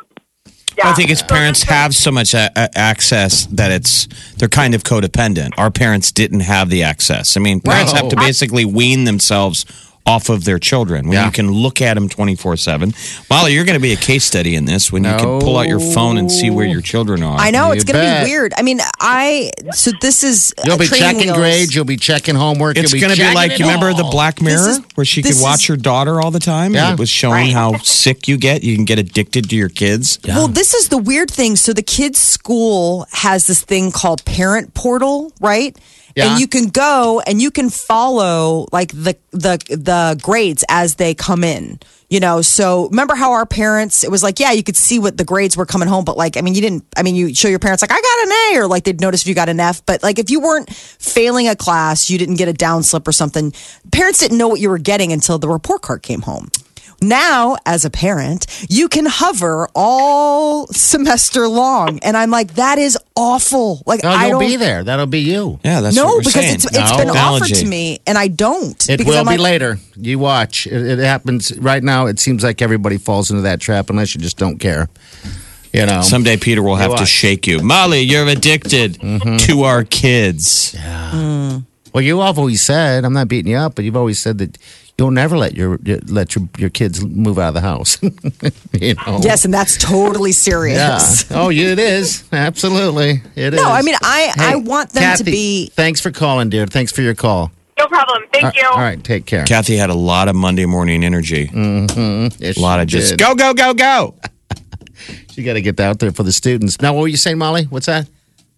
Yeah. 0.77 0.89
I 0.89 0.93
think 0.93 1.09
its 1.09 1.21
parents 1.21 1.63
have 1.63 1.95
so 1.95 2.11
much 2.11 2.33
a- 2.33 2.51
a- 2.55 2.77
access 2.77 3.45
that 3.47 3.71
it's 3.71 4.07
they're 4.37 4.49
kind 4.49 4.75
of 4.75 4.83
codependent. 4.83 5.51
Our 5.57 5.71
parents 5.71 6.11
didn't 6.11 6.41
have 6.41 6.69
the 6.69 6.83
access. 6.83 7.37
I 7.37 7.39
mean, 7.39 7.61
parents 7.61 7.93
No. 7.93 8.01
have 8.01 8.09
to 8.09 8.15
basically 8.17 8.65
wean 8.65 9.05
themselves 9.05 9.65
off 10.07 10.29
of 10.29 10.43
their 10.45 10.59
children 10.59 11.07
when 11.07 11.13
Yeah. 11.13 11.25
you 11.25 11.31
can 11.31 11.51
look 11.51 11.81
at 11.81 11.95
them 11.95 12.07
24-7 12.09 12.93
molly 13.29 13.53
you're 13.53 13.65
going 13.65 13.73
to 13.77 13.81
be 13.81 13.91
a 13.93 13.95
case 13.97 14.23
study 14.23 14.55
in 14.55 14.65
this 14.65 14.91
when 14.91 15.03
you 15.03 15.09
can 15.09 15.39
pull 15.41 15.57
out 15.57 15.67
your 15.67 15.79
phone 15.79 16.17
and 16.17 16.31
see 16.31 16.49
where 16.51 16.67
your 16.67 16.81
children 16.81 17.23
are 17.23 17.37
I 17.39 17.49
know 17.51 17.67
You 17.67 17.73
it's 17.73 17.83
going 17.85 17.99
to 18.05 18.23
be 18.25 18.29
weird. 18.31 18.53
I 18.57 18.61
mean, 18.61 18.79
I 18.99 19.51
so 19.73 19.91
this 20.01 20.23
is 20.23 20.53
You'll 20.63 20.77
be 20.77 20.87
checking 20.87 21.25
wheels. 21.27 21.37
grades. 21.37 21.75
You'll 21.75 21.85
be 21.85 21.97
checking 21.97 22.35
homework. 22.35 22.77
it's 22.77 22.93
going 22.93 23.13
to 23.13 23.17
be 23.17 23.33
like 23.33 23.57
you 23.59 23.65
remember 23.65 23.93
the. 23.93 24.03
Black 24.15 24.41
Mirror 24.41 24.69
is- 24.69 24.79
where 24.95 25.05
she 25.05 25.21
could 25.23 25.35
watch 25.39 25.61
is- 25.63 25.67
her 25.67 25.75
daughter 25.75 26.21
all 26.21 26.31
the 26.31 26.39
time. 26.39 26.73
Yeah. 26.73 26.93
It 26.93 26.99
was 26.99 27.09
showing 27.09 27.51
how 27.51 27.77
sick 27.79 28.27
you 28.27 28.37
get. 28.37 28.63
You 28.63 28.75
can 28.75 28.85
get 28.85 28.99
addicted 28.99 29.49
to 29.49 29.55
your 29.55 29.69
kids. 29.69 30.19
Well, 30.25 30.47
this 30.47 30.73
is 30.73 30.89
the 30.89 30.97
weird 30.97 31.29
thing. 31.31 31.55
So 31.55 31.73
the 31.73 31.81
kids' 31.83 32.19
school 32.19 33.07
has 33.11 33.47
this 33.47 33.61
thing 33.61 33.91
called 33.91 34.23
Parent 34.25 34.73
Portal, 34.73 35.33
right? 35.41 35.75
Yeah. 36.15 36.31
And 36.31 36.39
you 36.39 36.47
can 36.47 36.67
go 36.69 37.21
and 37.27 37.41
you 37.41 37.51
can 37.51 37.69
follow 37.69 38.67
like 38.71 38.91
the 38.91 39.17
the 39.31 39.57
the 39.69 40.19
grades 40.21 40.63
as 40.69 40.95
they 40.95 41.13
come 41.13 41.43
in. 41.43 41.79
You 42.09 42.19
know, 42.19 42.41
so 42.41 42.87
remember 42.87 43.15
how 43.15 43.33
our 43.33 43.45
parents 43.45 44.03
it 44.03 44.11
was 44.11 44.23
like, 44.23 44.39
yeah, 44.39 44.51
you 44.51 44.63
could 44.63 44.77
see 44.77 44.97
what 44.97 45.17
the 45.17 45.25
grades 45.25 45.57
were 45.57 45.65
coming 45.65 45.89
home, 45.89 46.05
but 46.05 46.15
like 46.15 46.37
I 46.37 46.41
mean 46.41 46.55
you 46.55 46.61
didn't 46.61 46.85
I 46.95 47.03
mean 47.03 47.15
you 47.15 47.35
show 47.35 47.49
your 47.49 47.59
parents 47.59 47.81
like 47.81 47.91
I 47.91 47.99
got 47.99 48.27
an 48.27 48.31
A 48.31 48.61
or 48.61 48.67
like 48.67 48.85
they'd 48.85 49.01
notice 49.01 49.23
if 49.23 49.27
you 49.27 49.35
got 49.35 49.49
an 49.49 49.59
F, 49.59 49.85
but 49.85 50.03
like 50.03 50.17
if 50.17 50.29
you 50.29 50.39
weren't 50.39 50.73
failing 50.73 51.49
a 51.49 51.55
class, 51.55 52.09
you 52.09 52.17
didn't 52.17 52.35
get 52.35 52.47
a 52.47 52.53
down 52.53 52.83
slip 52.83 53.07
or 53.07 53.11
something, 53.11 53.51
parents 53.91 54.19
didn't 54.19 54.37
know 54.37 54.47
what 54.47 54.61
you 54.61 54.69
were 54.69 54.77
getting 54.77 55.11
until 55.11 55.37
the 55.37 55.49
report 55.49 55.81
card 55.81 56.01
came 56.01 56.21
home. 56.21 56.49
Now, 57.01 57.57
as 57.65 57.85
a 57.85 57.89
parent, 57.89 58.47
you 58.69 58.87
can 58.89 59.05
hover 59.05 59.67
all 59.75 60.67
semester 60.67 61.47
long. 61.47 61.99
And 61.99 62.15
I'm 62.17 62.31
like, 62.31 62.55
that 62.55 62.77
is 62.77 62.97
awful. 63.15 63.83
Like, 63.85 64.03
No, 64.03 64.09
I 64.09 64.27
you'll 64.27 64.39
don't. 64.39 64.49
be 64.49 64.55
there. 64.55 64.83
That'll 64.83 65.05
be 65.05 65.19
you. 65.19 65.59
Yeah, 65.63 65.81
that's 65.81 65.95
no, 65.95 66.05
what 66.05 66.15
we're 66.15 66.19
because 66.21 66.33
saying. 66.33 66.55
it's, 66.55 66.65
it's 66.65 66.91
No. 66.91 66.97
been 66.97 67.09
offered 67.09 67.53
to 67.53 67.65
me 67.65 67.99
and 68.07 68.17
I 68.17 68.27
don't. 68.27 68.89
It 68.89 69.05
will 69.05 69.17
I'm 69.17 69.25
be 69.25 69.31
like, 69.31 69.39
later. 69.39 69.77
You 69.95 70.19
watch. 70.19 70.67
It, 70.67 70.73
it 70.73 70.99
happens 70.99 71.57
right 71.57 71.83
now. 71.83 72.05
It 72.07 72.19
seems 72.19 72.43
like 72.43 72.61
everybody 72.61 72.97
falls 72.97 73.29
into 73.29 73.43
that 73.43 73.59
trap 73.59 73.89
unless 73.89 74.15
you 74.15 74.21
just 74.21 74.37
don't 74.37 74.57
care. 74.57 74.89
You 75.73 75.85
know. 75.85 76.01
Someday 76.01 76.37
Peter 76.37 76.63
will 76.63 76.77
have 76.77 76.95
to 76.97 77.05
shake 77.05 77.47
you. 77.47 77.59
Molly, 77.59 77.99
you're 77.99 78.27
addicted 78.27 78.93
mm-hmm. 78.93 79.37
to 79.37 79.63
our 79.63 79.83
kids. 79.83 80.73
Mm. 80.75 81.65
well, 81.93 82.01
you 82.01 82.21
have 82.21 82.39
always 82.39 82.61
said 82.61 83.03
I'm 83.03 83.11
not 83.11 83.27
beating 83.27 83.51
you 83.51 83.57
up, 83.57 83.75
but 83.75 83.83
you've 83.83 83.97
always 83.97 84.17
said 84.19 84.37
that 84.37 84.57
you'll 84.97 85.11
never 85.11 85.37
let 85.37 85.53
your 85.53 85.77
let 86.07 86.35
your 86.35 86.47
your 86.57 86.69
kids 86.69 87.03
move 87.05 87.37
out 87.39 87.49
of 87.49 87.53
the 87.53 87.61
house. 87.61 88.01
you 88.73 88.93
know. 88.95 89.19
Yes, 89.21 89.45
and 89.45 89.53
that's 89.53 89.77
totally 89.77 90.31
serious. 90.31 91.29
Oh, 91.31 91.49
yeah. 91.49 91.65
Oh, 91.67 91.71
it 91.71 91.79
is. 91.79 92.23
Absolutely. 92.31 93.21
It 93.35 93.53
is. 93.53 93.59
No, 93.61 93.69
I 93.69 93.81
mean, 93.81 93.95
I, 94.01 94.33
I 94.37 94.55
want 94.57 94.91
them 94.91 95.17
to 95.17 95.23
be. 95.23 95.67
Thanks 95.67 96.01
for 96.01 96.11
calling, 96.11 96.49
dear. 96.49 96.65
Thanks 96.65 96.91
for 96.91 97.01
your 97.01 97.15
call. 97.15 97.51
No 97.77 97.87
problem. 97.87 98.23
Thank 98.31 98.55
you. 98.55 98.67
All 98.69 98.77
right, 98.77 99.03
take 99.03 99.25
care. 99.25 99.43
Kathy 99.45 99.75
had 99.75 99.89
a 99.89 99.93
lot 99.95 100.29
of 100.29 100.35
Monday 100.35 100.65
morning 100.65 101.03
energy. 101.03 101.47
Mm-hmm. 101.47 102.41
Yes, 102.41 102.57
A 102.57 102.61
lot 102.61 102.79
of 102.79 102.87
just 102.87 103.11
did. 103.11 103.19
go, 103.19 103.35
go, 103.35 103.53
go, 103.53 103.73
go. 103.73 104.15
You 105.33 105.43
got 105.43 105.53
to 105.53 105.61
get 105.61 105.75
that 105.77 105.89
out 105.89 105.99
there 105.99 106.13
for 106.13 106.23
the 106.23 106.31
students. 106.31 106.81
Now, 106.81 106.93
what 106.93 107.01
were 107.01 107.09
you 107.09 107.17
saying, 107.17 107.37
Molly? 107.37 107.65
What's 107.65 107.87
that? 107.87 108.07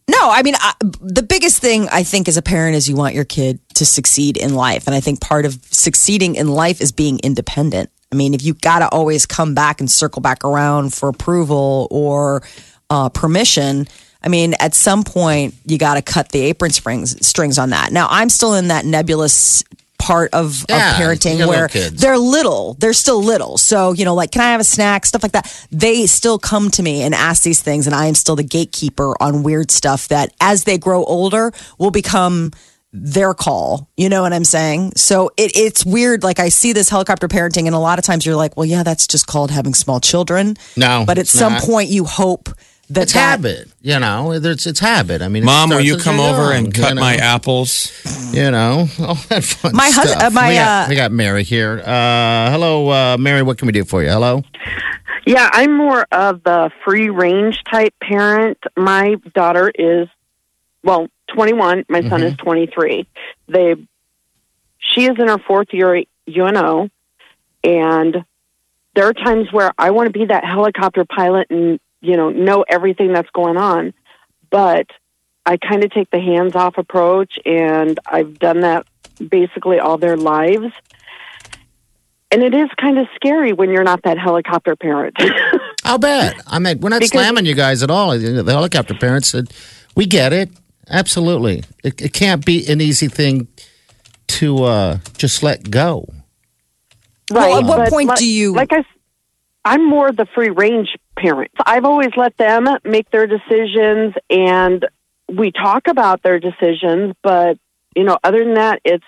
No, 0.10 0.32
I 0.32 0.42
mean, 0.42 0.56
I, 0.58 0.74
the 0.80 1.24
biggest 1.24 1.60
thing 1.60 1.90
I 1.90 2.04
think 2.04 2.28
as 2.28 2.38
a 2.38 2.42
parent 2.42 2.76
is 2.76 2.88
you 2.88 2.96
want 2.96 3.14
your 3.14 3.26
kid 3.26 3.60
to 3.76 3.86
succeed 3.86 4.38
in 4.38 4.56
life. 4.56 4.88
And 4.88 4.96
I 4.96 5.02
think 5.02 5.20
part 5.20 5.46
of 5.46 5.60
succeeding 5.66 6.36
in 6.36 6.48
life 6.48 6.80
is 6.82 6.92
being 6.92 7.20
independent. 7.20 7.90
I 8.12 8.16
mean, 8.16 8.34
if 8.34 8.42
you 8.42 8.54
got 8.54 8.80
to 8.80 8.88
always 8.90 9.26
come 9.26 9.54
back 9.54 9.82
and 9.82 9.92
circle 9.92 10.22
back 10.22 10.46
around 10.46 10.94
for 10.94 11.10
approval 11.10 11.88
or 11.92 12.42
uh, 12.90 13.10
permission, 13.10 13.86
I 14.24 14.30
mean, 14.30 14.54
at 14.60 14.74
some 14.74 15.04
point 15.04 15.56
you 15.66 15.78
got 15.78 15.96
to 15.96 16.02
cut 16.02 16.30
the 16.30 16.40
apron 16.40 16.72
strings 16.72 17.26
strings 17.26 17.58
on 17.58 17.72
that. 17.72 17.92
Now, 17.92 18.08
I'm 18.10 18.30
still 18.30 18.54
in 18.54 18.70
that 18.70 18.86
nebulous 18.86 19.64
part 20.00 20.34
of, 20.34 20.66
Yeah, 20.70 20.92
of 20.92 21.02
parenting 21.02 21.46
where 21.48 21.68
they're 21.92 22.18
little, 22.18 22.76
they're 22.76 22.94
still 22.94 23.22
little. 23.24 23.58
So, 23.58 23.94
you 23.94 24.06
know, 24.06 24.14
like, 24.16 24.32
can 24.32 24.42
I 24.42 24.52
have 24.52 24.62
a 24.62 24.66
snack? 24.66 25.06
Stuff 25.06 25.24
like 25.24 25.32
that. 25.34 25.68
They 25.72 26.06
still 26.06 26.38
come 26.40 26.70
to 26.72 26.84
me 26.84 27.02
and 27.02 27.14
ask 27.16 27.44
these 27.44 27.62
things, 27.62 27.88
and 27.88 27.96
I 27.96 28.06
am 28.06 28.16
still 28.16 28.36
the 28.36 28.44
gatekeeper 28.44 29.16
on 29.22 29.44
weird 29.44 29.72
stuff 29.72 30.08
that 30.10 30.34
as 30.42 30.64
they 30.66 30.78
grow 30.78 31.04
older 31.04 31.52
will 31.78 31.92
become 31.92 32.52
their 32.94 33.34
call. 33.34 33.90
You 33.98 34.10
know 34.10 34.22
what 34.22 34.34
I'm 34.34 34.46
saying? 34.46 34.94
So 34.96 35.30
it, 35.38 35.52
it's 35.56 35.86
weird. 35.86 36.24
Like 36.24 36.40
I 36.40 36.50
see 36.50 36.74
this 36.74 36.90
helicopter 36.90 37.28
parenting, 37.28 37.66
and 37.66 37.76
a 37.76 37.80
lot 37.80 38.00
of 38.00 38.06
times 38.06 38.26
you're 38.26 38.36
like, 38.36 38.56
well, 38.56 38.66
yeah, 38.66 38.84
that's 38.84 39.08
just 39.08 39.28
called 39.28 39.52
having 39.52 39.74
small 39.74 40.00
children. 40.00 40.56
No, 40.78 41.04
But 41.06 41.18
at 41.18 41.28
some 41.28 41.54
not. 41.54 41.64
point 41.64 41.90
you 41.90 42.06
hope 42.06 42.50
that 42.90 43.04
It's 43.04 43.14
that, 43.14 43.40
habit. 43.42 43.68
You 43.82 44.00
know, 44.00 44.32
it's, 44.32 44.66
it's 44.66 44.80
habit. 44.80 45.22
I 45.22 45.28
mean, 45.28 45.44
Mom, 45.46 45.70
will 45.70 45.82
you 45.82 45.98
come 45.98 46.20
over 46.20 46.54
young, 46.54 46.66
and 46.66 46.74
cut 46.74 46.90
you 46.90 46.96
know? 46.96 47.02
my 47.02 47.16
apples? 47.16 47.92
You 48.34 48.52
know, 48.52 48.88
all 49.00 49.16
that 49.30 49.44
fun 49.44 49.76
My 49.76 49.90
hus- 49.90 50.10
stuff. 50.12 50.24
uh, 50.24 50.30
my, 50.32 50.50
we, 50.50 50.56
got, 50.56 50.86
uh, 50.86 50.90
we 50.90 50.96
got 50.96 51.12
Mary 51.12 51.44
here. 51.44 51.80
Uh, 51.86 52.52
hello, 52.52 52.90
uh, 52.90 53.18
Mary. 53.18 53.42
What 53.42 53.58
can 53.58 53.66
we 53.68 53.72
do 53.72 53.84
for 53.84 54.02
you? 54.04 54.10
Hello. 54.10 54.44
Yeah, 55.26 55.50
I'm 55.52 55.76
more 55.76 56.06
of 56.12 56.44
the 56.44 56.72
free 56.86 57.10
range 57.10 57.62
type 57.70 57.94
parent. 58.02 58.58
My 58.78 59.16
daughter 59.36 59.70
is, 59.74 60.08
well, 60.84 61.08
21. 61.34 61.86
My 61.90 62.08
son 62.08 62.24
is 62.24 62.38
23. 62.38 63.06
They, 63.50 63.76
she 64.80 65.04
is 65.04 65.18
in 65.20 65.28
her 65.28 65.38
fourth 65.40 65.68
year 65.74 65.96
at 65.96 66.06
UNO, 66.30 66.90
and 67.64 68.24
there 68.96 69.06
are 69.08 69.14
times 69.14 69.52
where 69.52 69.74
I 69.78 69.92
want 69.92 70.08
to 70.08 70.14
be 70.18 70.26
that 70.26 70.46
helicopter 70.46 71.04
pilot 71.04 71.48
and 71.50 71.80
you 72.02 72.16
know 72.18 72.30
know 72.30 72.64
everything 72.68 73.14
that's 73.14 73.30
going 73.32 73.58
on, 73.58 73.94
but 74.50 74.88
I 75.46 75.58
kind 75.58 75.84
of 75.84 75.92
take 75.92 76.10
the 76.12 76.20
hands 76.20 76.56
off 76.56 76.78
approach, 76.78 77.40
and 77.46 78.00
I've 78.06 78.38
done 78.40 78.62
that 78.62 78.86
basically 79.30 79.80
all 79.80 79.98
their 79.98 80.18
lives. 80.18 80.74
And 82.30 82.44
it 82.44 82.54
is 82.54 82.68
kind 82.80 83.00
of 83.00 83.08
scary 83.16 83.54
when 83.54 83.70
you're 83.70 83.86
not 83.86 84.04
that 84.04 84.18
helicopter 84.18 84.76
parent. 84.76 85.16
I'll 85.86 85.98
bet. 85.98 86.36
I 86.46 86.60
mean, 86.60 86.80
we're 86.82 86.90
not 86.90 87.00
Because- 87.00 87.12
slamming 87.12 87.46
you 87.46 87.56
guys 87.56 87.82
at 87.84 87.90
all. 87.90 88.18
The 88.18 88.44
helicopter 88.52 88.94
parents 88.96 89.30
said, 89.30 89.54
we 89.96 90.06
get 90.06 90.34
it. 90.34 90.50
Absolutely. 90.90 91.64
It, 91.86 92.02
it 92.02 92.12
can't 92.14 92.46
be 92.46 92.68
an 92.70 92.82
easy 92.82 93.08
thing 93.08 93.48
to 94.28 94.64
uh, 94.66 94.98
just 95.18 95.42
let 95.42 95.72
go. 95.72 96.06
Right. 97.32 97.50
Well, 97.50 97.60
at 97.60 97.66
what 97.66 97.78
but 97.78 97.90
point 97.90 98.10
like- 98.10 98.18
do 98.20 98.28
you- 98.30 98.54
Like 98.54 98.72
I'm 99.64 99.86
more 99.90 100.12
the 100.12 100.26
free 100.36 100.50
range 100.50 100.98
parent. 101.18 101.52
I've 101.66 101.86
always 101.86 102.12
let 102.16 102.38
them 102.38 102.68
make 102.84 103.10
their 103.12 103.28
decisions, 103.28 104.14
and 104.30 104.86
we 105.28 105.52
talk 105.52 105.88
about 105.88 106.24
their 106.24 106.40
decisions. 106.40 107.16
But 107.22 107.58
you 107.96 108.04
know, 108.04 108.18
other 108.24 108.44
than 108.44 108.54
that, 108.56 108.80
it's 108.86 109.06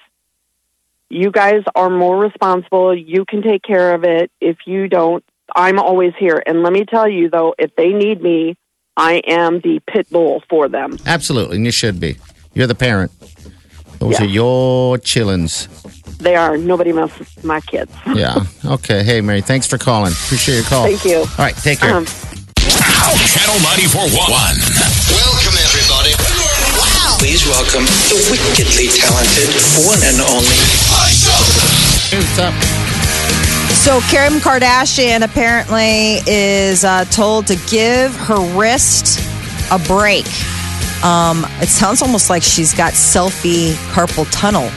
you 1.10 1.32
guys 1.32 1.64
are 1.76 1.90
more 1.90 2.18
responsible. 2.18 2.96
You 2.96 3.26
can 3.26 3.42
take 3.42 3.64
care 3.64 3.94
of 3.96 4.04
it. 4.04 4.32
If 4.42 4.58
you 4.66 4.88
don't, 4.88 5.24
I'm 5.56 5.80
always 5.80 6.14
here. 6.20 6.42
And 6.46 6.64
let 6.64 6.74
me 6.74 6.86
tell 6.86 7.08
you, 7.08 7.30
though, 7.30 7.56
if 7.58 7.76
they 7.76 7.90
need 7.90 8.22
me, 8.22 8.56
I 8.96 9.22
am 9.26 9.62
the 9.62 9.80
pit 9.88 10.10
bull 10.10 10.44
for 10.50 10.68
them. 10.68 10.98
Absolutely. 11.06 11.58
And 11.58 11.66
you 11.66 11.72
should 11.72 12.00
be. 12.00 12.18
You're 12.54 12.68
the 12.68 12.76
parent. 12.76 13.12
Those 14.00 14.14
Yeah. 14.14 14.22
are 14.24 14.28
your 14.30 14.98
chillins. 14.98 15.68
They 16.20 16.36
are. 16.36 16.58
Nobody 16.58 16.92
messes 16.92 17.20
with 17.36 17.44
my 17.46 17.60
kids. 17.62 17.92
Yeah. 18.14 18.44
Okay. 18.66 19.04
Hey, 19.04 19.22
Mary, 19.22 19.42
thanks 19.42 19.68
for 19.68 19.78
calling. 19.78 20.12
Appreciate 20.14 20.56
your 20.56 20.64
call. 20.66 20.84
Thank 20.86 21.06
you. 21.06 21.20
All 21.20 21.28
right. 21.38 21.56
Take 21.58 21.80
care. 21.80 21.96
Um, 21.96 22.06
Channel 22.06 23.60
94.1. 23.64 24.12
Welcome, 25.12 25.56
everybody. 25.64 26.14
Wow. 26.78 27.16
Please 27.20 27.46
welcome 27.48 27.86
the 28.10 28.18
wickedly 28.32 28.88
talented 28.88 29.50
one 29.88 30.00
and 30.04 30.20
only. 30.22 30.60
What's 32.12 32.40
up? 32.40 32.54
So 33.74 34.02
Kim 34.10 34.40
Kardashian 34.40 35.24
apparently 35.24 36.20
is 36.28 36.84
uh, 36.84 37.06
told 37.06 37.48
to 37.48 37.56
give 37.70 38.14
her 38.16 38.40
wrist 38.58 39.20
a 39.72 39.80
break. 39.80 40.26
Um, 41.04 41.46
it 41.62 41.70
sounds 41.70 42.02
almost 42.02 42.30
like 42.30 42.44
she's 42.44 42.74
got 42.74 42.94
selfie 42.94 43.74
carpal 43.94 44.28
tunnel. 44.32 44.70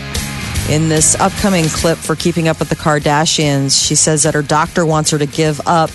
In 0.71 0.89
this 0.89 1.17
upcoming 1.17 1.65
clip 1.65 1.99
for 1.99 2.15
Keeping 2.15 2.47
Up 2.47 2.61
with 2.61 2.69
the 2.69 2.77
Kardashians, 2.77 3.85
she 3.85 3.97
says 3.97 4.23
that 4.23 4.35
her 4.35 4.43
doctor 4.43 4.87
wants 4.87 5.11
her 5.11 5.19
to 5.19 5.27
give 5.27 5.61
up 5.67 5.91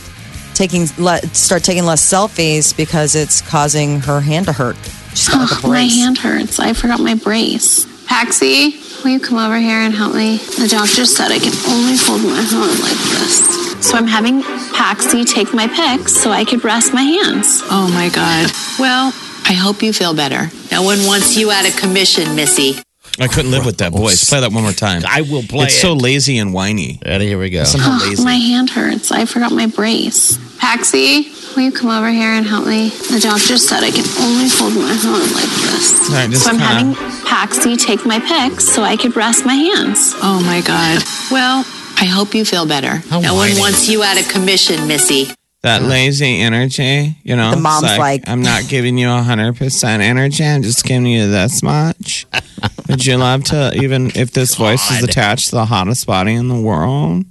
taking 0.54 0.88
le- 0.98 1.22
start 1.34 1.64
taking 1.64 1.86
less 1.86 2.02
selfies 2.02 2.76
because 2.76 3.16
it's 3.16 3.42
causing 3.42 4.02
her 4.02 4.20
hand 4.20 4.48
to 4.48 4.52
hurt. 4.52 4.76
She's 5.12 5.30
got 5.30 5.50
like 5.50 5.64
a 5.64 5.68
my 5.68 5.82
hand 5.82 6.18
hurts. 6.18 6.60
I 6.60 6.74
forgot 6.74 7.00
my 7.00 7.16
brace. 7.16 7.86
Paxi, 8.08 9.04
will 9.04 9.12
you 9.12 9.20
come 9.20 9.38
over 9.38 9.58
here 9.58 9.80
and 9.80 9.94
help 9.94 10.16
me? 10.16 10.38
The 10.38 10.68
doctor 10.70 11.06
said 11.06 11.32
I 11.32 11.40
can 11.40 11.54
only 11.72 11.96
hold 11.98 12.24
my 12.24 12.42
hand 12.42 12.80
like 12.82 12.98
this. 13.16 13.88
So 13.88 13.96
I'm 13.96 14.08
having 14.08 14.42
Paxi 14.74 15.26
take 15.26 15.54
my 15.54 15.68
pics 15.68 16.14
so 16.14 16.32
I 16.32 16.44
could 16.44 16.64
rest 16.64 16.94
my 16.94 17.04
hands. 17.04 17.62
Oh 17.70 17.90
my 17.94 18.10
God. 18.10 18.52
Well, 18.80 19.14
I 19.50 19.54
hope 19.54 19.82
you 19.82 19.94
feel 19.94 20.14
better. 20.14 20.50
No 20.72 20.84
one 20.84 21.00
wants 21.06 21.38
you 21.38 21.52
out 21.52 21.68
of 21.68 21.76
commission, 21.78 22.36
Missy. 22.36 22.76
I 23.20 23.28
couldn't 23.28 23.50
live 23.52 23.66
with 23.66 23.78
that 23.78 23.94
voice. 23.94 24.30
Play 24.30 24.42
that 24.42 24.52
one 24.52 24.64
more 24.64 24.74
time. 24.74 25.02
I 25.08 25.22
will 25.22 25.42
play 25.42 25.66
It's 25.66 25.76
it. 25.76 25.80
so 25.82 25.94
lazy 25.94 26.38
and 26.38 26.54
whiny. 26.54 27.00
Ready? 27.04 27.28
Here 27.28 27.40
we 27.40 27.50
go. 27.50 27.64
Somehow 27.64 27.98
lazy. 28.00 28.24
My 28.24 28.36
hand 28.36 28.70
hurts. 28.70 29.12
I 29.12 29.26
forgot 29.26 29.52
my 29.52 29.66
brace. 29.66 30.38
Paxi, 30.60 31.56
will 31.56 31.64
you 31.64 31.72
come 31.72 31.90
over 31.90 32.10
here 32.12 32.30
and 32.30 32.46
help 32.46 32.68
me? 32.68 32.90
The 32.90 33.20
doctor 33.22 33.58
said 33.58 33.84
I 33.84 33.90
can 33.92 34.06
only 34.22 34.50
hold 34.50 34.76
my 34.76 34.94
hand 34.94 35.32
like 35.34 35.50
this. 35.66 36.10
All 36.10 36.16
right, 36.16 36.30
just 36.30 36.44
so 36.44 36.50
I'm 36.52 36.60
kinda- 36.60 37.00
having 37.00 37.22
Paxi 37.26 37.78
take 37.84 38.06
my 38.06 38.20
pics 38.20 38.68
so 38.68 38.84
I 38.84 38.98
could 38.98 39.16
rest 39.16 39.46
my 39.46 39.56
hands. 39.56 40.14
Oh 40.22 40.40
my 40.46 40.62
God. 40.62 41.04
Well, 41.32 41.66
I 42.00 42.06
hope 42.06 42.36
you 42.36 42.46
feel 42.46 42.66
better. 42.68 43.02
How 43.10 43.20
no 43.22 43.34
one 43.34 43.58
wants 43.58 43.88
you 43.88 44.04
out 44.04 44.20
of 44.20 44.28
commission, 44.28 44.86
Missy. 44.88 45.32
That 45.68 45.84
lazy 45.84 46.40
energy, 46.40 47.18
you 47.24 47.36
know. 47.36 47.52
The 47.52 47.58
mom's 47.62 47.84
like- 47.84 48.28
I'm 48.28 48.42
not 48.42 48.68
giving 48.70 48.98
you 48.98 49.10
hundred 49.10 49.58
percent 49.58 50.02
energy. 50.02 50.44
I'm 50.46 50.64
just 50.64 50.84
giving 50.86 51.06
you 51.08 51.30
this 51.30 51.62
much. 51.62 52.26
Would 52.90 53.06
you 53.06 53.18
love 53.18 53.44
to, 53.46 53.74
even 53.76 54.12
if 54.16 54.32
this 54.32 54.56
voice 54.56 54.90
is 54.92 55.04
attached 55.04 55.50
to 55.50 55.56
the 55.56 55.66
hottest 55.66 56.08
body 56.08 56.34
in 56.34 56.48
the 56.48 56.60
world? 56.60 57.26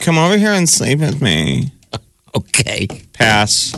Come 0.00 0.18
over 0.18 0.36
here 0.36 0.52
and 0.52 0.68
sleep 0.68 0.98
with 1.00 1.20
me. 1.22 1.72
Okay. 2.36 2.86
Pass. 3.14 3.72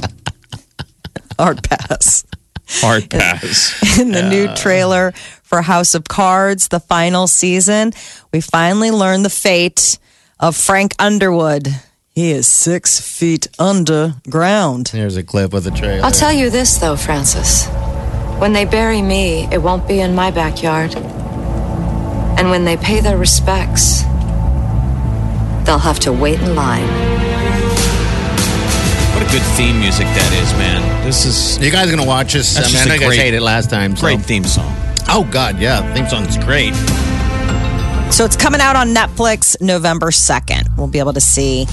Hard 1.38 1.62
pass. 1.62 2.25
Hard 2.69 3.09
pass. 3.09 4.01
in 4.01 4.11
the 4.11 4.29
new 4.29 4.53
trailer 4.57 5.12
for 5.45 5.62
House 5.62 5.95
of 5.95 6.05
Cards, 6.05 6.67
the 6.67 6.81
final 6.81 7.29
season, 7.29 7.93
we 8.33 8.41
finally 8.41 8.91
learn 8.91 9.23
the 9.23 9.31
fate 9.31 9.99
of 10.41 10.57
Frank 10.57 10.93
Underwood. 10.99 11.69
He 12.18 12.33
is 12.33 12.48
six 12.48 12.98
feet 13.00 13.46
underground. 13.61 14.88
Here's 14.88 15.16
a 15.16 15.22
clip 15.22 15.54
of 15.54 15.62
the 15.62 15.70
trailer. 15.70 16.04
I'll 16.04 16.11
tell 16.11 16.33
you 16.33 16.50
this, 16.50 16.76
though, 16.78 16.96
Francis. 16.96 17.68
When 18.40 18.52
they 18.52 18.64
bury 18.64 19.00
me, 19.00 19.44
it 19.52 19.62
won't 19.62 19.87
be 19.87 20.00
in 20.00 20.16
my 20.16 20.33
backyard. 20.33 20.96
And 20.96 22.50
when 22.50 22.64
they 22.64 22.76
pay 22.76 22.98
their 22.98 23.16
respects, 23.16 24.02
they'll 25.62 25.78
have 25.78 26.00
to 26.00 26.12
wait 26.12 26.40
in 26.40 26.57
line. 26.57 26.88
What 29.14 29.22
a 29.22 29.31
good 29.31 29.46
theme 29.54 29.78
music 29.78 30.07
that 30.07 30.42
is, 30.42 30.52
man. 30.54 31.04
This 31.07 31.24
is 31.24 31.64
You 31.64 31.70
guys 31.70 31.88
gonna 31.88 32.04
watch 32.04 32.33
this? 32.33 32.52
That's 32.52 32.66
uh, 32.66 32.70
I 32.70 32.72
mean, 32.72 32.72
just 32.72 32.85
I 32.85 32.88
know 32.88 32.94
you 32.94 33.00
guys 33.00 33.09
great- 33.11 33.20
hated 33.20 33.37
it 33.37 33.42
last 33.42 33.70
time. 33.70 33.94
So. 33.94 34.02
great 34.02 34.22
theme 34.22 34.42
song. 34.42 34.74
Oh 35.09 35.24
God, 35.31 35.61
yeah, 35.61 35.94
theme 35.94 36.09
song's 36.09 36.37
great. 36.38 36.74
So 38.12 38.24
it's 38.24 38.37
coming 38.37 38.61
out 38.61 38.74
on 38.74 38.88
Netflix 38.88 39.61
November 39.61 40.09
2nd. 40.11 40.76
We'll 40.76 40.88
be 40.88 40.98
able 40.98 41.12
to 41.12 41.20
see 41.20 41.66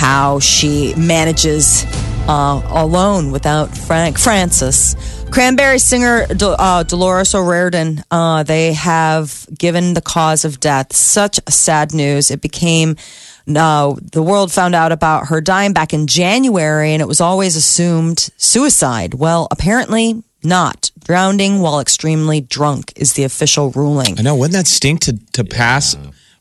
how 0.00 0.38
she 0.38 0.94
manages 0.94 1.84
uh, 2.26 2.62
alone 2.70 3.32
without 3.32 3.76
Frank 3.76 4.18
Francis. 4.18 4.96
Cranberry 5.30 5.78
singer 5.78 6.26
uh, 6.40 6.84
Dolores 6.84 7.34
O'Riordan, 7.34 8.02
uh, 8.10 8.42
they 8.42 8.72
have 8.72 9.46
given 9.58 9.92
the 9.92 10.00
cause 10.00 10.46
of 10.46 10.58
death 10.58 10.96
such 10.96 11.38
sad 11.50 11.92
news. 11.92 12.30
It 12.30 12.40
became 12.40 12.96
no, 13.44 13.98
the 14.00 14.22
world 14.22 14.50
found 14.50 14.74
out 14.74 14.90
about 14.90 15.26
her 15.26 15.42
dying 15.42 15.74
back 15.74 15.92
in 15.92 16.06
January, 16.06 16.94
and 16.94 17.02
it 17.02 17.06
was 17.06 17.20
always 17.20 17.54
assumed 17.54 18.30
suicide. 18.38 19.12
Well, 19.12 19.48
apparently 19.50 20.22
not. 20.42 20.90
Drowning 21.04 21.60
while 21.60 21.78
extremely 21.78 22.40
drunk 22.40 22.94
is 22.96 23.12
the 23.12 23.24
official 23.24 23.70
ruling. 23.72 24.18
I 24.18 24.22
know. 24.22 24.34
Wouldn't 24.34 24.54
that 24.54 24.66
stink 24.66 25.00
to, 25.00 25.18
to 25.32 25.44
pass 25.44 25.94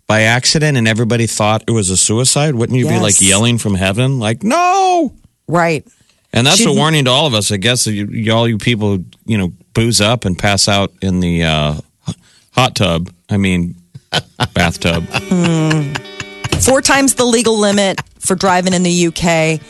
by 0.10 0.24
accident 0.24 0.76
and 0.76 0.88
everybody 0.88 1.28
thought 1.28 1.64
it 1.68 1.72
was 1.72 1.92
a 1.92 1.96
suicide? 1.96 2.56
Wouldn't 2.56 2.78
you 2.78 2.88
be 2.90 3.00
like 3.00 3.22
yelling 3.22 3.60
from 3.60 3.76
heaven, 3.76 4.18
like, 4.20 4.42
no? 4.44 5.14
Right. 5.48 5.88
And 6.34 6.46
that's 6.46 6.66
a 6.66 6.74
warning 6.74 7.06
to 7.06 7.12
all 7.12 7.28
of 7.28 7.34
us, 7.36 7.52
I 7.52 7.58
guess. 7.58 7.86
You, 7.88 8.08
you- 8.08 8.34
all 8.34 8.48
you 8.48 8.58
people, 8.58 8.98
you 9.26 9.38
know, 9.38 9.54
booze 9.76 10.02
up 10.02 10.26
and 10.26 10.38
pass 10.38 10.68
out 10.68 10.92
in 11.02 11.20
the 11.20 11.44
uh, 11.44 11.76
hot 12.54 12.76
tub. 12.76 13.10
I 13.30 13.38
mean, 13.38 13.76
bathtub. 14.56 15.06
four 16.60 16.82
times 16.82 17.14
the 17.16 17.26
legal 17.26 17.58
limit 17.58 18.02
for 18.20 18.36
driving 18.36 18.74
in 18.74 18.82
the 18.84 19.08
UK. 19.08 19.62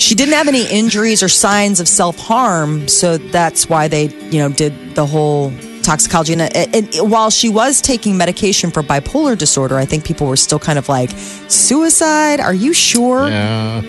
She 0.00 0.14
didn't 0.14 0.34
have 0.34 0.46
any 0.46 0.64
injuries 0.70 1.24
or 1.24 1.28
signs 1.28 1.80
of 1.80 1.88
self 1.88 2.16
harm, 2.18 2.86
so 2.86 3.18
that's 3.18 3.68
why 3.68 3.88
they, 3.88 4.06
you 4.30 4.38
know, 4.38 4.48
did 4.48 4.94
the 4.94 5.04
whole 5.06 5.50
toxicology. 5.88 6.32
And, 6.34 6.42
and, 6.42 6.74
and 6.76 7.10
while 7.10 7.30
she 7.30 7.48
was 7.60 7.80
taking 7.80 8.16
medication 8.24 8.70
for 8.70 8.82
bipolar 8.82 9.36
disorder, 9.44 9.76
I 9.82 9.86
think 9.90 10.04
people 10.04 10.26
were 10.32 10.36
still 10.46 10.58
kind 10.68 10.78
of 10.78 10.86
like, 10.88 11.10
"Suicide? 11.48 12.40
Are 12.40 12.54
you 12.64 12.72
sure?" 12.74 13.28
Yeah, 13.28 13.82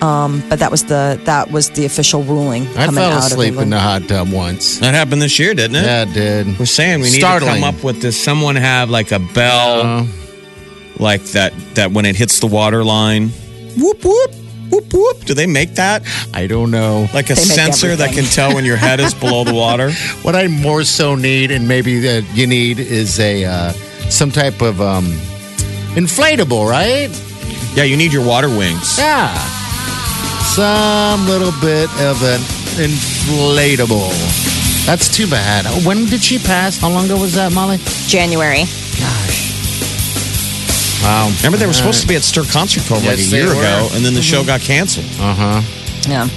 Um, 0.00 0.42
but 0.50 0.58
that 0.58 0.70
was 0.70 0.82
the 0.84 1.18
that 1.24 1.50
was 1.50 1.70
the 1.70 1.84
official 1.86 2.22
ruling 2.24 2.62
I 2.76 2.84
coming 2.86 3.02
fell 3.02 3.12
out 3.12 3.26
of 3.26 3.32
asleep 3.32 3.56
in 3.56 3.70
the 3.70 3.80
hot 3.80 4.02
tub 4.08 4.28
once. 4.30 4.78
That 4.80 4.94
happened 4.94 5.22
this 5.22 5.38
year, 5.38 5.54
didn't 5.54 5.76
it? 5.76 5.84
Yeah, 5.84 6.02
it 6.06 6.12
did. 6.12 6.58
We're 6.58 6.66
saying 6.66 7.00
we 7.00 7.10
need 7.10 7.20
to 7.20 7.40
come 7.40 7.64
up 7.64 7.82
with 7.82 8.02
this. 8.02 8.16
Someone 8.22 8.56
have 8.56 8.90
like 8.90 9.10
a 9.12 9.18
bell, 9.34 9.80
Uh, 9.80 10.06
like 10.98 11.22
that, 11.36 11.52
that 11.74 11.88
when 11.94 12.04
it 12.04 12.16
hits 12.16 12.38
the 12.40 12.46
water 12.46 12.84
line, 12.84 13.30
whoop, 13.80 14.04
whoop, 14.04 14.30
whoop, 14.70 14.92
whoop. 14.92 15.24
Do 15.24 15.34
they 15.34 15.46
make 15.46 15.74
that? 15.76 16.02
I 16.32 16.46
don't 16.46 16.70
know. 16.70 17.08
Like 17.14 17.30
a 17.30 17.34
They 17.34 17.42
make 17.42 17.50
sensor 17.58 17.96
that 17.96 18.12
can 18.12 18.24
tell 18.24 18.54
when 18.54 18.64
your 18.64 18.76
head 18.76 19.00
is 19.00 19.14
below 19.24 19.44
the 19.44 19.54
water? 19.54 19.90
What 20.22 20.34
I 20.34 20.48
more 20.48 20.84
so 20.84 21.14
need, 21.14 21.50
and 21.50 21.66
maybe 21.68 22.00
that 22.00 22.24
you 22.34 22.46
need, 22.46 22.78
is 22.78 23.18
a 23.20 23.44
uh, 23.44 23.72
some 24.10 24.30
type 24.30 24.60
of 24.62 24.80
um, 24.80 25.06
inflatable, 25.94 26.68
right? 26.68 27.10
Yeah, 27.74 27.84
you 27.84 27.96
need 27.96 28.12
your 28.12 28.26
water 28.26 28.48
wings. 28.48 28.98
Yeah, 28.98 29.34
some 30.54 31.26
little 31.26 31.52
bit 31.60 31.90
of 32.02 32.22
an 32.22 32.40
inflatable. 32.78 34.10
That's 34.86 35.08
too 35.14 35.26
bad. 35.28 35.64
When 35.86 36.04
did 36.06 36.22
she 36.22 36.38
pass? 36.38 36.78
How 36.78 36.90
long 36.90 37.06
ago 37.06 37.18
was 37.20 37.34
that, 37.34 37.52
Molly? 37.52 37.78
January. 38.06 38.64
Wow. 41.04 41.30
Remember, 41.38 41.58
they 41.58 41.66
were 41.66 41.72
supposed 41.74 42.00
to 42.00 42.08
be 42.08 42.16
at 42.16 42.22
Stir 42.22 42.44
Concert 42.44 42.82
Cove 42.88 43.04
like 43.04 43.18
Yes, 43.18 43.28
a 43.28 43.30
they 43.30 43.36
year 43.42 43.48
were. 43.48 43.60
ago, 43.60 43.88
and 43.92 44.04
then 44.04 44.14
the 44.14 44.22
show 44.22 44.42
got 44.44 44.60
canceled. 44.62 45.04
Uh 45.20 45.34
huh. 45.34 45.62
Yeah. 46.08 46.28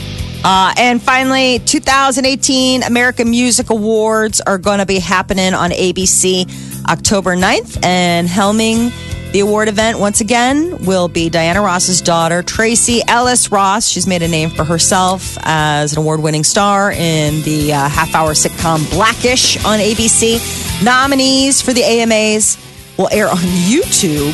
Uh, 0.43 0.73
and 0.77 1.01
finally, 1.01 1.59
2018 1.59 2.83
American 2.83 3.29
Music 3.29 3.69
Awards 3.69 4.39
are 4.41 4.57
going 4.57 4.79
to 4.79 4.85
be 4.85 4.99
happening 4.99 5.53
on 5.53 5.71
ABC 5.71 6.45
October 6.89 7.35
9th. 7.35 7.83
And 7.83 8.27
helming 8.27 8.91
the 9.31 9.39
award 9.39 9.67
event 9.67 9.99
once 9.99 10.21
again 10.21 10.85
will 10.85 11.07
be 11.07 11.29
Diana 11.29 11.61
Ross's 11.61 12.01
daughter, 12.01 12.43
Tracee 12.43 13.01
Ellis 13.07 13.51
Ross. 13.51 13.87
She's 13.87 14.07
made 14.07 14.21
a 14.21 14.27
name 14.27 14.49
for 14.49 14.63
herself 14.63 15.37
as 15.41 15.93
an 15.93 15.99
award 15.99 16.21
winning 16.21 16.43
star 16.43 16.91
in 16.91 17.41
the 17.43 17.73
uh, 17.73 17.89
half 17.89 18.13
hour 18.15 18.31
sitcom 18.33 18.89
Blackish 18.91 19.57
on 19.65 19.79
ABC. 19.79 20.83
Nominees 20.83 21.61
for 21.61 21.73
the 21.73 21.83
AMAs 21.83 22.57
will 22.97 23.09
air 23.11 23.29
on 23.29 23.37
YouTube 23.37 24.33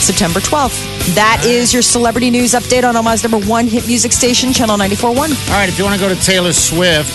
September 0.00 0.40
12th. 0.40 1.14
That 1.14 1.42
is 1.44 1.72
your 1.72 1.82
celebrity 1.82 2.30
news 2.30 2.52
update 2.52 2.84
on 2.84 2.96
Omaha's 2.96 3.22
number 3.22 3.40
one 3.46 3.66
hit 3.66 3.86
music 3.86 4.12
station, 4.12 4.52
Channel 4.52 4.76
94.1. 4.76 5.16
All 5.16 5.26
right, 5.54 5.68
if 5.68 5.78
you 5.78 5.84
want 5.84 6.00
to 6.00 6.08
go 6.08 6.12
to 6.12 6.20
Taylor 6.20 6.52
Swift 6.52 7.12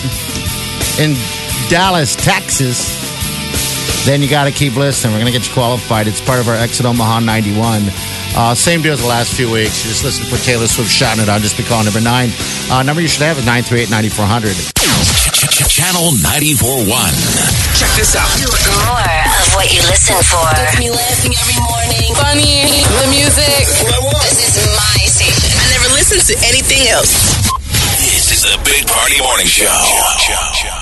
in 1.00 1.14
Dallas, 1.68 2.14
Texas, 2.16 3.01
then 4.04 4.22
you 4.22 4.28
got 4.28 4.44
to 4.44 4.52
keep 4.52 4.74
listening. 4.76 5.14
We're 5.14 5.20
going 5.20 5.32
to 5.32 5.38
get 5.38 5.46
you 5.46 5.54
qualified. 5.54 6.06
It's 6.06 6.20
part 6.20 6.40
of 6.40 6.48
our 6.48 6.56
Exit 6.56 6.86
Omaha 6.86 7.20
91. 7.20 7.82
Uh, 8.34 8.54
same 8.54 8.82
deal 8.82 8.94
as 8.94 9.00
the 9.00 9.06
last 9.06 9.34
few 9.34 9.50
weeks. 9.50 9.84
You 9.84 9.90
just 9.90 10.04
listen 10.04 10.24
for 10.26 10.42
Taylor 10.42 10.66
Swift 10.66 10.90
shouting 10.90 11.22
it 11.22 11.28
out. 11.28 11.40
Just 11.40 11.56
be 11.56 11.62
calling 11.62 11.84
number 11.84 12.00
nine. 12.00 12.30
Uh, 12.70 12.82
number 12.82 13.00
you 13.00 13.08
should 13.08 13.22
have 13.22 13.38
is 13.38 13.46
938 13.46 13.90
9400. 13.90 14.56
Channel 15.68 16.12
94.1. 16.20 16.88
Check 17.78 17.92
this 17.96 18.14
out. 18.16 18.28
More 18.86 18.98
of 18.98 19.54
what 19.54 19.70
you 19.72 19.80
listen 19.86 20.16
for. 20.26 20.44
Gets 20.52 20.78
me 20.78 20.90
laughing 20.90 21.32
every 21.32 21.58
morning. 21.62 22.10
Funny, 22.18 22.66
the 23.00 23.08
music. 23.08 23.64
This 24.26 24.56
is 24.56 24.66
my 24.74 24.98
station. 25.06 25.48
I 25.62 25.66
never 25.72 25.88
listen 25.94 26.18
to 26.18 26.34
anything 26.46 26.88
else. 26.88 27.38
This 28.02 28.32
is 28.32 28.42
the 28.42 28.58
Big 28.64 28.86
Party 28.86 29.20
Morning 29.20 29.46
Show. 29.46 30.81